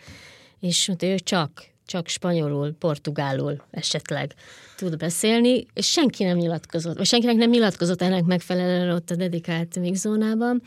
és 0.60 0.90
ő 1.00 1.18
csak 1.18 1.66
csak 1.88 2.08
spanyolul, 2.08 2.74
portugálul 2.78 3.62
esetleg 3.70 4.34
tud 4.76 4.96
beszélni, 4.96 5.66
és 5.74 5.90
senki 5.90 6.24
nem 6.24 6.36
nyilatkozott, 6.36 6.96
vagy 6.96 7.06
senkinek 7.06 7.36
nem 7.36 7.50
nyilatkozott 7.50 8.02
ennek 8.02 8.24
megfelelően 8.24 8.94
ott 8.94 9.10
a 9.10 9.14
dedikált 9.14 9.78
mixzónában, 9.78 10.62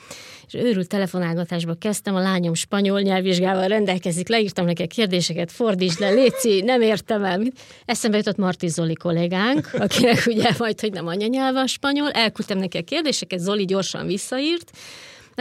és 0.48 0.54
őrült 0.54 0.88
telefonálgatásba 0.88 1.74
kezdtem, 1.74 2.16
a 2.16 2.20
lányom 2.20 2.54
spanyol 2.54 3.02
nyelvvizsgával 3.02 3.68
rendelkezik, 3.68 4.28
leírtam 4.28 4.66
neki 4.66 4.84
a 4.84 4.88
kérdéseket, 4.88 5.52
fordítsd 5.52 6.00
le, 6.00 6.10
léci, 6.10 6.62
nem 6.62 6.82
értem 6.82 7.24
el. 7.24 7.42
Eszembe 7.86 8.18
jutott 8.18 8.38
Marti 8.38 8.68
Zoli 8.68 8.94
kollégánk, 8.94 9.70
akinek 9.74 10.24
ugye 10.28 10.50
majd, 10.58 10.80
hogy 10.80 10.92
nem 10.92 11.08
anyanyelve 11.08 11.60
a 11.60 11.68
spanyol, 11.68 12.12
elküldtem 12.12 12.58
neki 12.58 12.78
a 12.78 12.84
kérdéseket, 12.84 13.40
Zoli 13.40 13.66
gyorsan 13.66 14.06
visszaírt, 14.06 14.72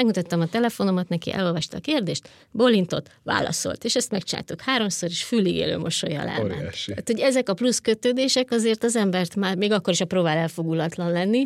Megmutattam 0.00 0.40
a 0.40 0.46
telefonomat, 0.46 1.08
neki 1.08 1.32
elolvasta 1.32 1.76
a 1.76 1.80
kérdést, 1.80 2.28
bolintott, 2.50 3.10
válaszolt, 3.22 3.84
és 3.84 3.96
ezt 3.96 4.10
megcsináltuk 4.10 4.60
háromszor, 4.60 5.08
és 5.08 5.22
fülig 5.22 5.54
élő 5.54 5.78
mosolyal 5.78 6.28
elment. 6.28 6.74
Hát, 6.94 7.06
hogy 7.06 7.20
ezek 7.20 7.48
a 7.48 7.54
plusz 7.54 7.78
kötődések 7.78 8.50
azért 8.50 8.84
az 8.84 8.96
embert 8.96 9.36
már, 9.36 9.56
még 9.56 9.72
akkor 9.72 9.92
is 9.92 10.00
a 10.00 10.04
próbál 10.04 10.36
elfogulatlan 10.36 11.12
lenni, 11.12 11.44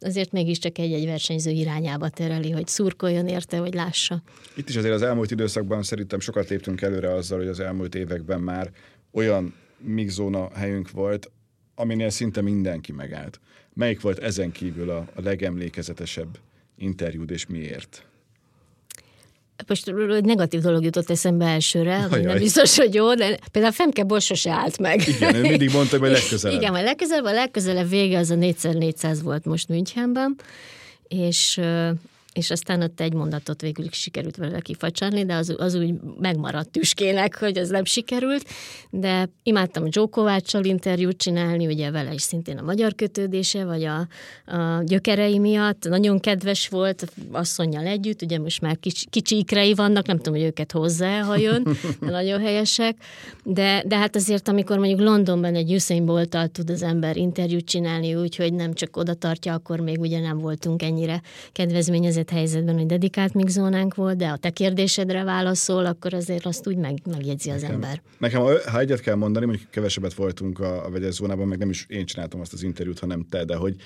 azért 0.00 0.32
mégiscsak 0.32 0.78
egy-egy 0.78 1.04
versenyző 1.04 1.50
irányába 1.50 2.08
tereli, 2.08 2.50
hogy 2.50 2.66
szurkoljon 2.66 3.26
érte, 3.26 3.56
hogy 3.56 3.74
lássa. 3.74 4.22
Itt 4.56 4.68
is 4.68 4.76
azért 4.76 4.94
az 4.94 5.02
elmúlt 5.02 5.30
időszakban 5.30 5.82
szerintem 5.82 6.20
sokat 6.20 6.48
léptünk 6.48 6.82
előre 6.82 7.14
azzal, 7.14 7.38
hogy 7.38 7.48
az 7.48 7.60
elmúlt 7.60 7.94
években 7.94 8.40
már 8.40 8.70
olyan 9.12 9.54
mixzóna 9.78 10.48
helyünk 10.54 10.90
volt, 10.90 11.30
aminél 11.74 12.10
szinte 12.10 12.40
mindenki 12.40 12.92
megállt. 12.92 13.40
Melyik 13.74 14.00
volt 14.00 14.18
ezen 14.18 14.52
kívül 14.52 14.90
a, 14.90 15.08
a 15.14 15.20
legemlékezetesebb 15.20 16.38
interjúd, 16.78 17.30
és 17.30 17.46
miért? 17.46 18.06
Most 19.66 19.92
negatív 20.22 20.60
dolog 20.60 20.84
jutott 20.84 21.10
eszembe 21.10 21.44
elsőre, 21.44 22.08
ami 22.10 22.22
nem 22.22 22.38
biztos, 22.38 22.76
hogy 22.76 22.94
jó, 22.94 23.14
de 23.14 23.38
például 23.52 23.72
Femke 23.72 24.18
sose 24.18 24.50
állt 24.50 24.78
meg. 24.78 25.08
Igen, 25.08 25.34
ő 25.34 25.40
mindig 25.40 25.70
mondta, 25.72 25.98
hogy 25.98 26.10
legközelebb. 26.10 26.60
Igen, 26.60 26.74
a 26.74 26.82
legközelebb, 26.82 27.24
a 27.24 27.32
legközelebb 27.32 27.88
vége 27.88 28.18
az 28.18 28.30
a 28.30 28.34
4x400 28.34 29.18
volt 29.22 29.44
most 29.44 29.68
Münchenben, 29.68 30.36
és 31.08 31.60
és 32.34 32.50
aztán 32.50 32.82
ott 32.82 33.00
egy 33.00 33.12
mondatot 33.12 33.60
végül 33.60 33.86
sikerült 33.90 34.36
vele 34.36 34.60
kifacsarni, 34.60 35.24
de 35.24 35.34
az, 35.34 35.54
az 35.58 35.74
úgy 35.74 35.94
megmaradt 36.20 36.70
tüskének, 36.70 37.38
hogy 37.38 37.58
az 37.58 37.68
nem 37.68 37.84
sikerült, 37.84 38.48
de 38.90 39.28
imádtam 39.42 39.84
Joe 39.88 40.06
Kováccsal 40.10 40.64
interjút 40.64 41.16
csinálni, 41.16 41.66
ugye 41.66 41.90
vele 41.90 42.12
is 42.12 42.22
szintén 42.22 42.58
a 42.58 42.62
magyar 42.62 42.94
kötődése, 42.94 43.64
vagy 43.64 43.84
a, 43.84 43.98
a 44.56 44.82
gyökerei 44.84 45.38
miatt, 45.38 45.88
nagyon 45.88 46.20
kedves 46.20 46.68
volt, 46.68 47.12
asszonynal 47.32 47.86
együtt, 47.86 48.22
ugye 48.22 48.38
most 48.38 48.60
már 48.60 48.78
kics, 48.78 49.04
kicsi 49.06 49.36
ikrei 49.36 49.74
vannak, 49.74 50.06
nem 50.06 50.16
tudom, 50.16 50.34
hogy 50.34 50.44
őket 50.44 50.72
hozzá 50.72 51.20
ha 51.20 51.36
jön, 51.36 51.62
de 52.00 52.10
nagyon 52.10 52.40
helyesek, 52.40 52.96
de, 53.44 53.82
de 53.86 53.96
hát 53.96 54.16
azért, 54.16 54.48
amikor 54.48 54.78
mondjuk 54.78 55.00
Londonban 55.00 55.54
egy 55.54 55.74
Usain 55.74 56.04
bolt 56.04 56.36
tud 56.52 56.70
az 56.70 56.82
ember 56.82 57.16
interjút 57.16 57.64
csinálni 57.64 58.14
úgy, 58.14 58.36
hogy 58.36 58.52
nem 58.52 58.72
csak 58.72 58.96
oda 58.96 59.14
tartja, 59.14 59.54
akkor 59.54 59.80
még 59.80 60.00
ugye 60.00 60.20
nem 60.20 60.38
voltunk 60.38 60.82
ennyire 60.82 61.22
kedvezményezett 61.52 62.23
helyzetben, 62.30 62.76
hogy 62.76 62.86
dedikált 62.86 63.34
mixzónánk 63.34 63.94
volt, 63.94 64.16
de 64.16 64.28
ha 64.28 64.36
te 64.36 64.50
kérdésedre 64.50 65.24
válaszol, 65.24 65.86
akkor 65.86 66.14
azért 66.14 66.46
azt 66.46 66.66
úgy 66.66 66.76
meg, 66.76 66.98
megjegyzi 67.10 67.50
az 67.50 67.60
nekem, 67.60 67.74
ember. 67.74 68.02
Nekem, 68.18 68.42
ha 68.42 68.78
egyet 68.78 69.00
kell 69.00 69.14
mondani, 69.14 69.46
mondjuk 69.46 69.70
kevesebbet 69.70 70.14
voltunk 70.14 70.60
a, 70.60 70.84
a 70.86 70.90
vegyes 70.90 71.14
zónában, 71.14 71.48
meg 71.48 71.58
nem 71.58 71.70
is 71.70 71.86
én 71.88 72.06
csináltam 72.06 72.40
azt 72.40 72.52
az 72.52 72.62
interjút, 72.62 72.98
hanem 72.98 73.26
te, 73.30 73.44
de 73.44 73.56
hogy 73.56 73.76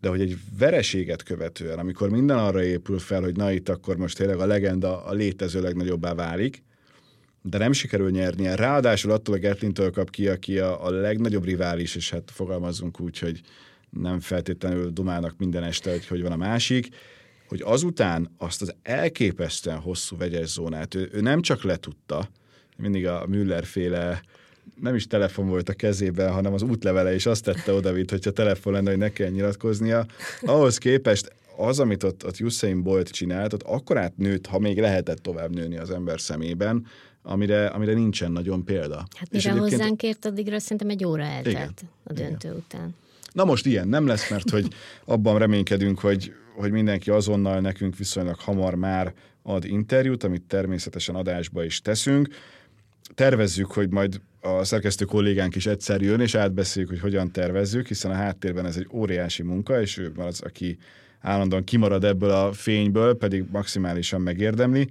de 0.00 0.08
hogy 0.08 0.20
egy 0.20 0.36
vereséget 0.58 1.22
követően, 1.22 1.78
amikor 1.78 2.10
minden 2.10 2.38
arra 2.38 2.62
épül 2.62 2.98
fel, 2.98 3.20
hogy 3.20 3.36
na 3.36 3.52
itt 3.52 3.68
akkor 3.68 3.96
most 3.96 4.16
tényleg 4.16 4.38
a 4.38 4.46
legenda 4.46 5.04
a 5.04 5.12
létező 5.12 5.60
legnagyobbá 5.60 6.14
válik, 6.14 6.62
de 7.42 7.58
nem 7.58 7.72
sikerül 7.72 8.10
nyernie. 8.10 8.54
Ráadásul 8.54 9.10
attól 9.10 9.34
a 9.34 9.38
Getlintől 9.38 9.90
kap 9.90 10.10
ki, 10.10 10.28
aki 10.28 10.58
a, 10.58 10.86
a 10.86 10.90
legnagyobb 10.90 11.44
rivális, 11.44 11.94
és 11.94 12.10
hát 12.10 12.30
fogalmazunk 12.30 13.00
úgy, 13.00 13.18
hogy 13.18 13.40
nem 13.90 14.20
feltétlenül 14.20 14.90
dumálnak 14.90 15.34
minden 15.38 15.62
este, 15.62 15.90
hogy 15.90 16.06
hogy 16.06 16.22
van 16.22 16.32
a 16.32 16.36
másik 16.36 16.88
hogy 17.48 17.62
azután 17.64 18.30
azt 18.38 18.62
az 18.62 18.74
elképesztően 18.82 19.78
hosszú 19.78 20.16
vegyes 20.16 20.48
zónát, 20.48 20.94
ő, 20.94 21.08
ő 21.12 21.20
nem 21.20 21.42
csak 21.42 21.62
letudta, 21.62 22.28
mindig 22.76 23.06
a 23.06 23.26
Müller 23.26 23.64
féle 23.64 24.22
nem 24.80 24.94
is 24.94 25.06
telefon 25.06 25.48
volt 25.48 25.68
a 25.68 25.72
kezében, 25.72 26.32
hanem 26.32 26.52
az 26.52 26.62
útlevele 26.62 27.14
is 27.14 27.26
azt 27.26 27.44
tette 27.44 27.72
oda, 27.72 27.92
mint 27.92 28.10
hogyha 28.10 28.30
telefon 28.30 28.72
lenne, 28.72 28.90
hogy 28.90 28.98
ne 28.98 29.08
kell 29.08 29.28
nyilatkoznia. 29.28 30.06
Ahhoz 30.40 30.78
képest 30.78 31.32
az, 31.56 31.80
amit 31.80 32.02
ott, 32.02 32.26
ott 32.26 32.40
Usain 32.40 32.82
Bolt 32.82 33.08
csinált, 33.08 33.52
ott 33.52 33.62
akkorát 33.62 34.16
nőtt, 34.16 34.46
ha 34.46 34.58
még 34.58 34.80
lehetett 34.80 35.18
tovább 35.18 35.54
nőni 35.54 35.78
az 35.78 35.90
ember 35.90 36.20
szemében, 36.20 36.86
amire, 37.22 37.66
amire 37.66 37.92
nincsen 37.92 38.32
nagyon 38.32 38.64
példa. 38.64 38.96
Hát 38.96 39.30
mire 39.30 39.50
egyébként... 39.50 39.72
hozzánk 39.72 40.02
ért, 40.02 40.24
addigra 40.24 40.58
szerintem 40.58 40.88
egy 40.88 41.04
óra 41.04 41.22
eltelt 41.22 41.46
igen, 41.46 41.74
a 42.04 42.12
döntő 42.12 42.48
igen. 42.48 42.56
után. 42.56 42.94
Na 43.32 43.44
most 43.44 43.66
ilyen 43.66 43.88
nem 43.88 44.06
lesz, 44.06 44.30
mert 44.30 44.50
hogy 44.50 44.68
abban 45.04 45.38
reménykedünk, 45.38 45.98
hogy 45.98 46.32
hogy 46.58 46.70
mindenki 46.70 47.10
azonnal 47.10 47.60
nekünk 47.60 47.96
viszonylag 47.96 48.40
hamar 48.40 48.74
már 48.74 49.12
ad 49.42 49.64
interjút, 49.64 50.24
amit 50.24 50.42
természetesen 50.42 51.14
adásba 51.14 51.64
is 51.64 51.80
teszünk. 51.80 52.28
Tervezzük, 53.14 53.72
hogy 53.72 53.90
majd 53.90 54.20
a 54.40 54.64
szerkesztő 54.64 55.04
kollégánk 55.04 55.54
is 55.54 55.66
egyszer 55.66 56.00
jön, 56.00 56.20
és 56.20 56.34
átbeszéljük, 56.34 56.90
hogy 56.90 57.00
hogyan 57.00 57.32
tervezzük, 57.32 57.86
hiszen 57.86 58.10
a 58.10 58.14
háttérben 58.14 58.66
ez 58.66 58.76
egy 58.76 58.88
óriási 58.92 59.42
munka, 59.42 59.80
és 59.80 59.98
ő 59.98 60.12
az, 60.16 60.40
aki 60.40 60.78
állandóan 61.20 61.64
kimarad 61.64 62.04
ebből 62.04 62.30
a 62.30 62.52
fényből, 62.52 63.16
pedig 63.16 63.44
maximálisan 63.50 64.20
megérdemli, 64.20 64.88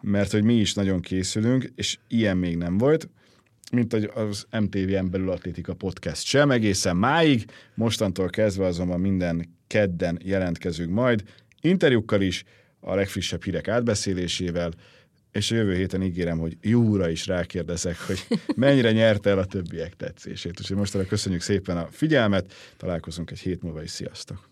mert 0.00 0.30
hogy 0.30 0.42
mi 0.42 0.54
is 0.54 0.74
nagyon 0.74 1.00
készülünk, 1.00 1.72
és 1.74 1.98
ilyen 2.08 2.36
még 2.36 2.56
nem 2.56 2.78
volt 2.78 3.08
mint 3.70 3.94
az 3.94 4.46
MTV-en 4.50 5.10
belül 5.10 5.30
Atlétika 5.30 5.74
Podcast 5.74 6.24
sem 6.24 6.50
egészen 6.50 6.96
máig, 6.96 7.44
mostantól 7.74 8.28
kezdve 8.28 8.66
azonban 8.66 9.00
minden 9.00 9.56
kedden 9.66 10.18
jelentkezünk 10.22 10.90
majd, 10.90 11.22
interjúkkal 11.60 12.20
is, 12.20 12.44
a 12.80 12.94
legfrissebb 12.94 13.44
hírek 13.44 13.68
átbeszélésével, 13.68 14.72
és 15.32 15.50
a 15.50 15.54
jövő 15.54 15.74
héten 15.74 16.02
ígérem, 16.02 16.38
hogy 16.38 16.56
jóra 16.60 17.08
is 17.08 17.26
rákérdezek, 17.26 17.98
hogy 17.98 18.26
mennyire 18.56 18.92
nyerte 18.92 19.30
el 19.30 19.38
a 19.38 19.44
többiek 19.44 19.96
tetszését. 19.96 20.60
Úgyhogy 20.60 20.76
mostanra 20.76 21.06
köszönjük 21.06 21.40
szépen 21.40 21.76
a 21.76 21.88
figyelmet, 21.90 22.52
találkozunk 22.76 23.30
egy 23.30 23.38
hét 23.38 23.62
múlva 23.62 23.82
is, 23.82 23.90
sziasztok! 23.90 24.49